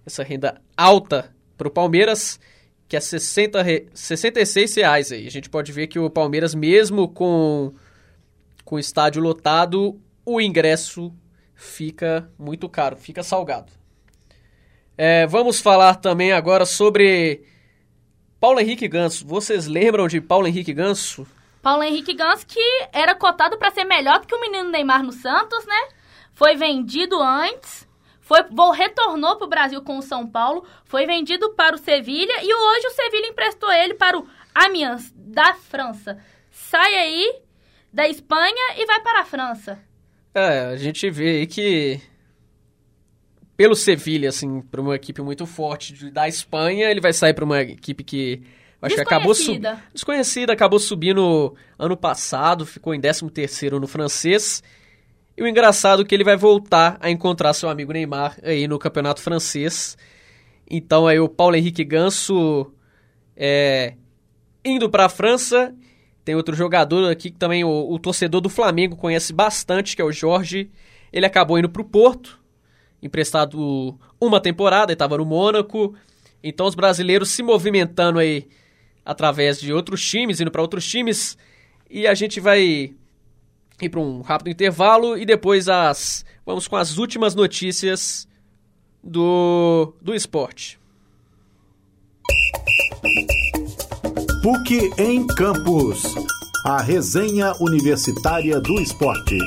essa 0.05 0.23
renda 0.23 0.61
alta 0.77 1.33
para 1.57 1.67
o 1.67 1.71
Palmeiras, 1.71 2.39
que 2.87 2.95
é 2.95 2.99
60 2.99 3.61
re, 3.63 3.87
66 3.93 4.75
reais 4.75 5.11
aí. 5.11 5.25
A 5.25 5.31
gente 5.31 5.49
pode 5.49 5.71
ver 5.71 5.87
que 5.87 5.97
o 5.97 6.09
Palmeiras, 6.09 6.53
mesmo 6.53 7.07
com, 7.07 7.73
com 8.65 8.75
o 8.75 8.79
estádio 8.79 9.21
lotado, 9.21 10.01
o 10.25 10.41
ingresso 10.41 11.13
fica 11.53 12.29
muito 12.37 12.67
caro, 12.67 12.97
fica 12.97 13.23
salgado. 13.23 13.71
É, 14.97 15.25
vamos 15.27 15.61
falar 15.61 15.95
também 15.95 16.33
agora 16.33 16.65
sobre 16.65 17.43
Paulo 18.39 18.59
Henrique 18.59 18.87
Ganso. 18.87 19.25
Vocês 19.25 19.67
lembram 19.67 20.07
de 20.07 20.19
Paulo 20.19 20.47
Henrique 20.47 20.73
Ganso? 20.73 21.27
Paulo 21.61 21.83
Henrique 21.83 22.13
Ganso 22.13 22.45
que 22.45 22.59
era 22.91 23.15
cotado 23.15 23.57
para 23.57 23.71
ser 23.71 23.85
melhor 23.85 24.19
do 24.19 24.27
que 24.27 24.35
o 24.35 24.41
menino 24.41 24.69
Neymar 24.69 25.03
no 25.03 25.13
Santos, 25.13 25.65
né? 25.65 25.87
Foi 26.33 26.55
vendido 26.55 27.21
antes 27.21 27.85
foi, 28.25 28.39
retornou 28.75 29.35
para 29.35 29.45
o 29.45 29.49
Brasil 29.49 29.81
com 29.83 29.99
o 29.99 30.01
São 30.01 30.27
Paulo, 30.27 30.65
foi 30.85 31.05
vendido 31.05 31.51
para 31.51 31.75
o 31.75 31.77
Sevilha 31.77 32.43
e 32.43 32.51
hoje 32.51 32.87
o 32.87 32.91
Sevilha 32.95 33.27
emprestou 33.27 33.71
ele 33.71 33.93
para 33.93 34.17
o 34.17 34.27
Amiens 34.53 35.13
da 35.15 35.53
França. 35.53 36.17
Sai 36.49 36.95
aí 36.95 37.41
da 37.95 38.07
Espanha 38.07 38.75
e 38.77 38.85
vai 38.85 39.01
para 39.01 39.21
a 39.21 39.25
França. 39.25 39.79
É, 40.33 40.65
a 40.65 40.75
gente 40.75 41.09
vê 41.09 41.37
aí 41.37 41.47
que 41.47 42.01
pelo 43.55 43.73
Sevilha, 43.73 44.29
assim, 44.29 44.61
para 44.61 44.81
uma 44.81 44.95
equipe 44.95 45.21
muito 45.21 45.45
forte 45.45 46.11
da 46.11 46.27
Espanha, 46.27 46.91
ele 46.91 46.99
vai 46.99 47.13
sair 47.13 47.33
para 47.33 47.45
uma 47.45 47.61
equipe 47.61 48.03
que 48.03 48.43
acho 48.81 48.95
que 48.95 49.01
acabou 49.01 49.33
subindo. 49.33 49.69
Desconhecida, 49.93 50.51
acabou 50.51 50.77
subindo 50.77 51.55
ano 51.79 51.95
passado, 51.95 52.65
ficou 52.65 52.93
em 52.93 52.99
13 52.99 53.29
terceiro 53.31 53.79
no 53.79 53.87
francês 53.87 54.61
e 55.37 55.43
o 55.43 55.47
engraçado 55.47 56.01
é 56.01 56.05
que 56.05 56.13
ele 56.13 56.23
vai 56.23 56.35
voltar 56.35 56.97
a 56.99 57.09
encontrar 57.09 57.53
seu 57.53 57.69
amigo 57.69 57.93
Neymar 57.93 58.37
aí 58.43 58.67
no 58.67 58.77
campeonato 58.77 59.21
francês. 59.21 59.97
Então 60.69 61.07
aí 61.07 61.19
o 61.19 61.27
Paulo 61.29 61.55
Henrique 61.55 61.83
Ganso 61.83 62.71
é, 63.35 63.95
indo 64.63 64.89
para 64.89 65.05
a 65.05 65.09
França. 65.09 65.73
Tem 66.25 66.33
outro 66.33 66.55
jogador 66.55 67.11
aqui 67.11 67.29
que 67.29 67.37
também 67.37 67.63
o, 67.63 67.69
o, 67.69 67.99
torcedor 67.99 68.41
do 68.41 68.49
Flamengo 68.49 68.95
conhece 68.95 69.31
bastante, 69.31 69.95
que 69.95 70.01
é 70.01 70.05
o 70.05 70.11
Jorge. 70.11 70.71
Ele 71.13 71.25
acabou 71.25 71.59
indo 71.59 71.69
para 71.69 71.83
o 71.83 71.85
Porto, 71.85 72.39
emprestado 72.99 73.95
uma 74.19 74.41
temporada, 74.41 74.91
estava 74.91 75.19
no 75.19 75.25
Mônaco. 75.25 75.93
Então 76.43 76.65
os 76.65 76.73
brasileiros 76.73 77.29
se 77.29 77.43
movimentando 77.43 78.17
aí 78.17 78.47
através 79.05 79.61
de 79.61 79.71
outros 79.71 80.03
times, 80.03 80.41
indo 80.41 80.49
para 80.49 80.63
outros 80.63 80.89
times. 80.89 81.37
E 81.87 82.07
a 82.07 82.15
gente 82.15 82.39
vai 82.39 82.95
ir 83.79 83.89
para 83.91 83.99
um 83.99 84.21
rápido 84.21 84.49
intervalo 84.49 85.15
e 85.15 85.27
depois 85.27 85.69
as 85.69 86.25
vamos 86.43 86.67
com 86.67 86.75
as 86.75 86.97
últimas 86.97 87.35
notícias 87.35 88.27
do, 89.03 89.93
do 90.01 90.15
esporte. 90.15 90.79
PUC 94.45 94.91
em 94.99 95.25
Campos. 95.25 96.03
A 96.63 96.79
resenha 96.79 97.51
universitária 97.59 98.61
do 98.61 98.79
esporte. 98.79 99.39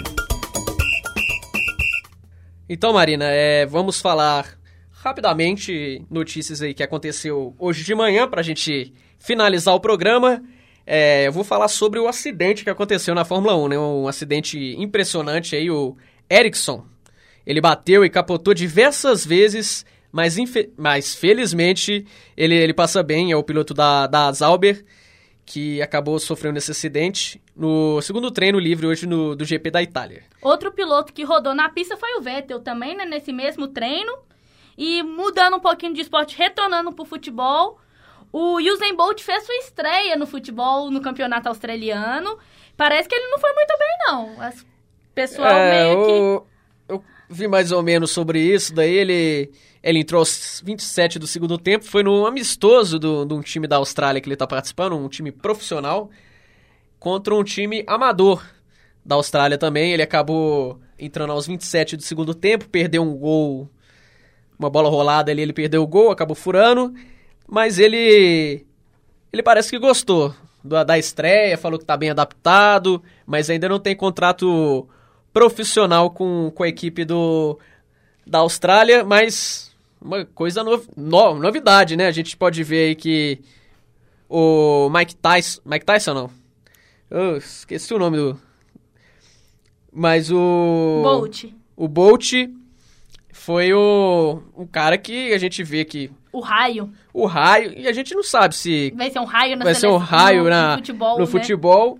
Então, 2.69 2.93
Marina, 2.93 3.27
é, 3.27 3.65
vamos 3.65 4.01
falar 4.01 4.59
rapidamente 4.91 6.05
notícias 6.11 6.61
aí 6.63 6.75
que 6.75 6.83
aconteceu 6.83 7.55
hoje 7.61 7.85
de 7.85 7.95
manhã 7.95 8.29
para 8.29 8.41
a 8.41 8.43
gente 8.43 8.93
finalizar 9.21 9.73
o 9.73 9.79
programa. 9.79 10.43
É, 10.85 11.29
eu 11.29 11.33
vou 11.33 11.45
falar 11.45 11.69
sobre 11.69 12.01
o 12.01 12.09
acidente 12.09 12.65
que 12.65 12.71
aconteceu 12.71 13.15
na 13.15 13.25
Fórmula 13.25 13.57
1, 13.57 13.69
né? 13.69 13.79
Um 13.79 14.09
acidente 14.09 14.59
impressionante 14.77 15.55
aí, 15.55 15.71
o 15.71 15.97
Ericsson. 16.29 16.85
Ele 17.47 17.61
bateu 17.61 18.05
e 18.05 18.11
capotou 18.11 18.53
diversas 18.53 19.25
vezes, 19.25 19.87
mas, 20.11 20.37
mas 20.77 21.15
felizmente 21.15 22.07
ele, 22.37 22.55
ele 22.55 22.75
passa 22.75 23.03
bem, 23.03 23.33
é 23.33 23.37
o 23.37 23.43
piloto 23.43 23.75
da, 23.75 24.07
da 24.07 24.33
Zauber, 24.33 24.85
que 25.45 25.81
acabou 25.81 26.19
sofrendo 26.19 26.59
esse 26.59 26.71
acidente 26.71 27.41
no 27.57 28.01
segundo 28.03 28.31
treino 28.31 28.59
livre 28.59 28.87
hoje 28.87 29.07
no, 29.07 29.35
do 29.35 29.45
GP 29.45 29.71
da 29.71 29.83
Itália. 29.83 30.23
Outro 30.43 30.71
piloto 30.71 31.13
que 31.13 31.25
rodou 31.25 31.55
na 31.55 31.69
pista 31.71 31.97
foi 31.97 32.17
o 32.19 32.21
Vettel 32.21 32.61
também, 32.61 32.95
né? 32.95 33.07
Nesse 33.07 33.33
mesmo 33.33 33.69
treino. 33.69 34.13
E 34.77 35.03
mudando 35.03 35.57
um 35.57 35.61
pouquinho 35.61 35.95
de 35.95 36.03
esporte, 36.03 36.37
retornando 36.37 36.93
para 36.93 37.03
o 37.03 37.07
futebol, 37.07 37.81
o 38.31 38.59
Usain 38.59 38.95
Bolt 38.95 39.23
fez 39.23 39.45
sua 39.45 39.55
estreia 39.57 40.17
no 40.17 40.27
futebol 40.27 40.91
no 40.91 41.01
campeonato 41.01 41.49
australiano. 41.49 42.39
Parece 42.77 43.09
que 43.09 43.15
ele 43.15 43.29
não 43.29 43.39
foi 43.39 43.53
muito 43.55 43.75
bem, 43.79 43.89
não. 44.07 44.53
Pessoal 45.15 45.51
é, 45.51 45.71
meio 45.71 46.05
que... 46.05 46.11
Eu, 46.13 46.47
eu 46.91 47.05
vi 47.29 47.49
mais 47.49 47.73
ou 47.73 47.83
menos 47.83 48.11
sobre 48.11 48.39
isso. 48.39 48.73
Daí 48.75 48.95
ele, 48.95 49.51
ele 49.83 50.01
entrou 50.01 50.21
aos 50.21 50.63
27 50.65 51.19
do 51.19 51.27
segundo 51.27 51.57
tempo. 51.57 51.85
Foi 51.85 52.03
no 52.03 52.27
amistoso 52.27 52.99
de 52.99 53.07
um 53.07 53.41
time 53.41 53.67
da 53.67 53.77
Austrália 53.77 54.21
que 54.21 54.29
ele 54.29 54.35
está 54.35 54.47
participando, 54.47 54.97
um 54.97 55.09
time 55.09 55.31
profissional, 55.31 56.11
contra 56.99 57.35
um 57.35 57.45
time 57.45 57.85
amador 57.87 58.45
da 59.05 59.15
Austrália 59.15 59.57
também. 59.57 59.93
Ele 59.93 60.03
acabou 60.03 60.81
entrando 60.99 61.33
aos 61.33 61.47
27 61.47 61.97
do 61.97 62.03
segundo 62.03 62.35
tempo, 62.35 62.69
perdeu 62.69 63.03
um 63.03 63.17
gol, 63.17 63.69
uma 64.59 64.69
bola 64.69 64.89
rolada 64.89 65.31
ali, 65.31 65.43
ele 65.43 65.53
perdeu 65.53 65.83
o 65.83 65.87
gol, 65.87 66.11
acabou 66.11 66.35
furando. 66.35 66.93
Mas 67.47 67.79
ele. 67.79 68.67
Ele 69.33 69.43
parece 69.43 69.71
que 69.71 69.79
gostou 69.79 70.35
da, 70.65 70.83
da 70.85 70.99
estreia, 70.99 71.57
falou 71.57 71.79
que 71.79 71.85
tá 71.85 71.97
bem 71.97 72.11
adaptado, 72.11 73.03
mas 73.27 73.49
ainda 73.51 73.69
não 73.69 73.79
tem 73.79 73.95
contrato 73.95 74.89
profissional 75.33 76.11
com, 76.11 76.51
com 76.55 76.63
a 76.63 76.69
equipe 76.69 77.05
do, 77.05 77.59
da 78.27 78.39
Austrália, 78.39 79.05
mas 79.05 79.68
uma 80.01 80.25
coisa 80.25 80.63
no, 80.63 80.83
no, 80.97 81.35
novidade, 81.35 81.97
né? 81.97 82.07
A 82.07 82.13
gente 82.13 82.37
pode 82.37 82.63
ver 82.63 82.89
aí 82.89 82.95
que 82.95 83.41
o 84.29 84.91
Mike 84.91 85.17
Tyson. 85.17 85.61
Mike 85.65 85.85
Tyson 85.85 86.15
não. 86.15 86.31
Eu 87.11 87.37
esqueci 87.37 87.93
o 87.95 87.99
nome 87.99 88.17
do. 88.17 88.41
Mas 89.93 90.31
o. 90.31 91.01
Bolt. 91.03 91.45
O 91.77 91.89
Bolt 91.89 92.33
foi 93.33 93.73
o, 93.73 94.43
um 94.57 94.67
cara 94.67 94.99
que 94.99 95.33
a 95.33 95.39
gente 95.39 95.63
vê 95.63 95.85
que 95.85 96.11
o 96.33 96.41
raio. 96.41 96.93
O 97.13 97.27
raio. 97.27 97.73
E 97.77 97.89
a 97.89 97.93
gente 97.93 98.15
não 98.15 98.23
sabe 98.23 98.55
se. 98.55 98.93
Vai 98.97 99.11
ser 99.11 99.19
um 99.19 99.25
raio 99.25 99.57
na 99.57 99.65
Vai 99.65 99.75
ser 99.75 99.89
um 99.89 99.97
raio 99.97 100.45
no, 100.45 100.51
na, 100.51 100.71
no 100.73 100.77
futebol. 100.77 101.15
No 101.15 101.25
né? 101.25 101.27
futebol. 101.27 101.99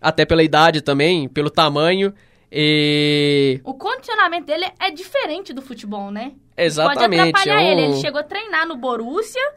Até 0.00 0.24
pela 0.24 0.42
idade 0.42 0.80
também, 0.80 1.28
pelo 1.28 1.50
tamanho. 1.50 2.12
E. 2.50 3.60
O 3.64 3.74
condicionamento 3.74 4.46
dele 4.46 4.66
é 4.80 4.90
diferente 4.90 5.52
do 5.52 5.62
futebol, 5.62 6.10
né? 6.10 6.32
Exatamente. 6.56 7.08
Pode 7.08 7.30
atrapalhar 7.30 7.62
é 7.62 7.64
um... 7.64 7.68
ele. 7.68 7.82
Ele 7.82 8.00
chegou 8.00 8.20
a 8.20 8.24
treinar 8.24 8.66
no 8.66 8.76
Borussia, 8.76 9.52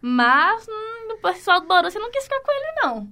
mas 0.00 0.66
hum, 0.68 1.14
o 1.14 1.16
pessoal 1.18 1.60
do 1.60 1.66
Borussia 1.66 2.00
não 2.00 2.10
quis 2.10 2.24
ficar 2.24 2.40
com 2.40 2.52
ele, 2.52 2.72
não. 2.82 3.08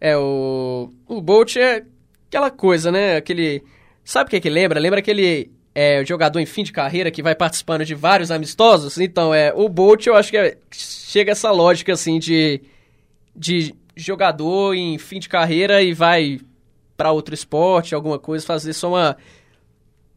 É, 0.00 0.16
o. 0.16 0.92
O 1.06 1.20
Bolt 1.20 1.56
é 1.56 1.84
aquela 2.28 2.50
coisa, 2.50 2.92
né? 2.92 3.16
Aquele. 3.16 3.64
Sabe 4.04 4.28
o 4.28 4.30
que, 4.30 4.36
é 4.36 4.40
que 4.40 4.48
lembra? 4.48 4.80
Lembra 4.80 5.00
aquele 5.00 5.50
é, 5.74 6.04
jogador 6.04 6.38
em 6.38 6.46
fim 6.46 6.62
de 6.62 6.72
carreira 6.72 7.10
que 7.10 7.22
vai 7.22 7.34
participando 7.34 7.84
de 7.84 7.94
vários 7.94 8.30
amistosos. 8.30 8.98
Então, 8.98 9.34
é, 9.34 9.52
o 9.54 9.68
Bolt 9.68 10.06
eu 10.06 10.14
acho 10.14 10.30
que 10.30 10.36
é, 10.36 10.56
chega 10.70 11.32
essa 11.32 11.50
lógica 11.50 11.92
assim 11.92 12.18
de, 12.18 12.62
de 13.34 13.74
jogador 13.96 14.74
em 14.74 14.96
fim 14.98 15.18
de 15.18 15.28
carreira 15.28 15.82
e 15.82 15.92
vai 15.92 16.38
para 16.98 17.12
outro 17.12 17.32
esporte, 17.32 17.94
alguma 17.94 18.18
coisa, 18.18 18.44
fazer 18.44 18.72
só 18.72 18.88
uma, 18.88 19.16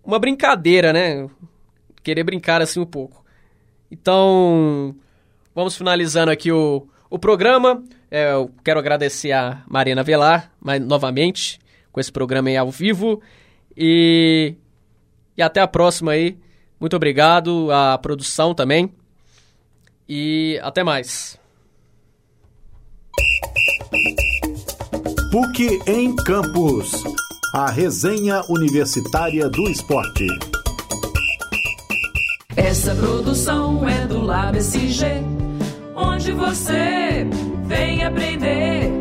uma 0.03 0.17
brincadeira, 0.17 0.91
né? 0.91 1.29
Querer 2.01 2.23
brincar 2.23 2.59
assim 2.59 2.79
um 2.79 2.85
pouco. 2.85 3.23
Então, 3.91 4.95
vamos 5.53 5.77
finalizando 5.77 6.31
aqui 6.31 6.51
o, 6.51 6.87
o 7.07 7.19
programa. 7.19 7.83
É, 8.09 8.31
eu 8.33 8.49
quero 8.63 8.79
agradecer 8.79 9.31
a 9.31 9.61
Marina 9.67 10.01
Velar, 10.01 10.51
mais, 10.59 10.81
novamente, 10.81 11.59
com 11.91 11.99
esse 11.99 12.11
programa 12.11 12.49
aí 12.49 12.57
ao 12.57 12.71
vivo. 12.71 13.21
E, 13.77 14.55
e 15.37 15.41
até 15.43 15.61
a 15.61 15.67
próxima 15.67 16.13
aí. 16.13 16.35
Muito 16.79 16.95
obrigado 16.95 17.71
à 17.71 17.95
produção 17.99 18.55
também. 18.55 18.91
E 20.09 20.59
até 20.63 20.83
mais. 20.83 21.39
PUC 25.31 25.79
em 25.87 26.13
Campus. 26.13 26.91
A 27.53 27.71
resenha 27.71 28.43
universitária 28.49 29.47
do 29.47 29.69
esporte. 29.69 30.27
Essa 32.57 32.93
produção 32.93 33.87
é 33.87 34.05
do 34.05 34.19
Lab 34.19 34.57
SG, 34.57 35.05
onde 35.95 36.33
você 36.33 37.25
vem 37.65 38.03
aprender 38.03 38.91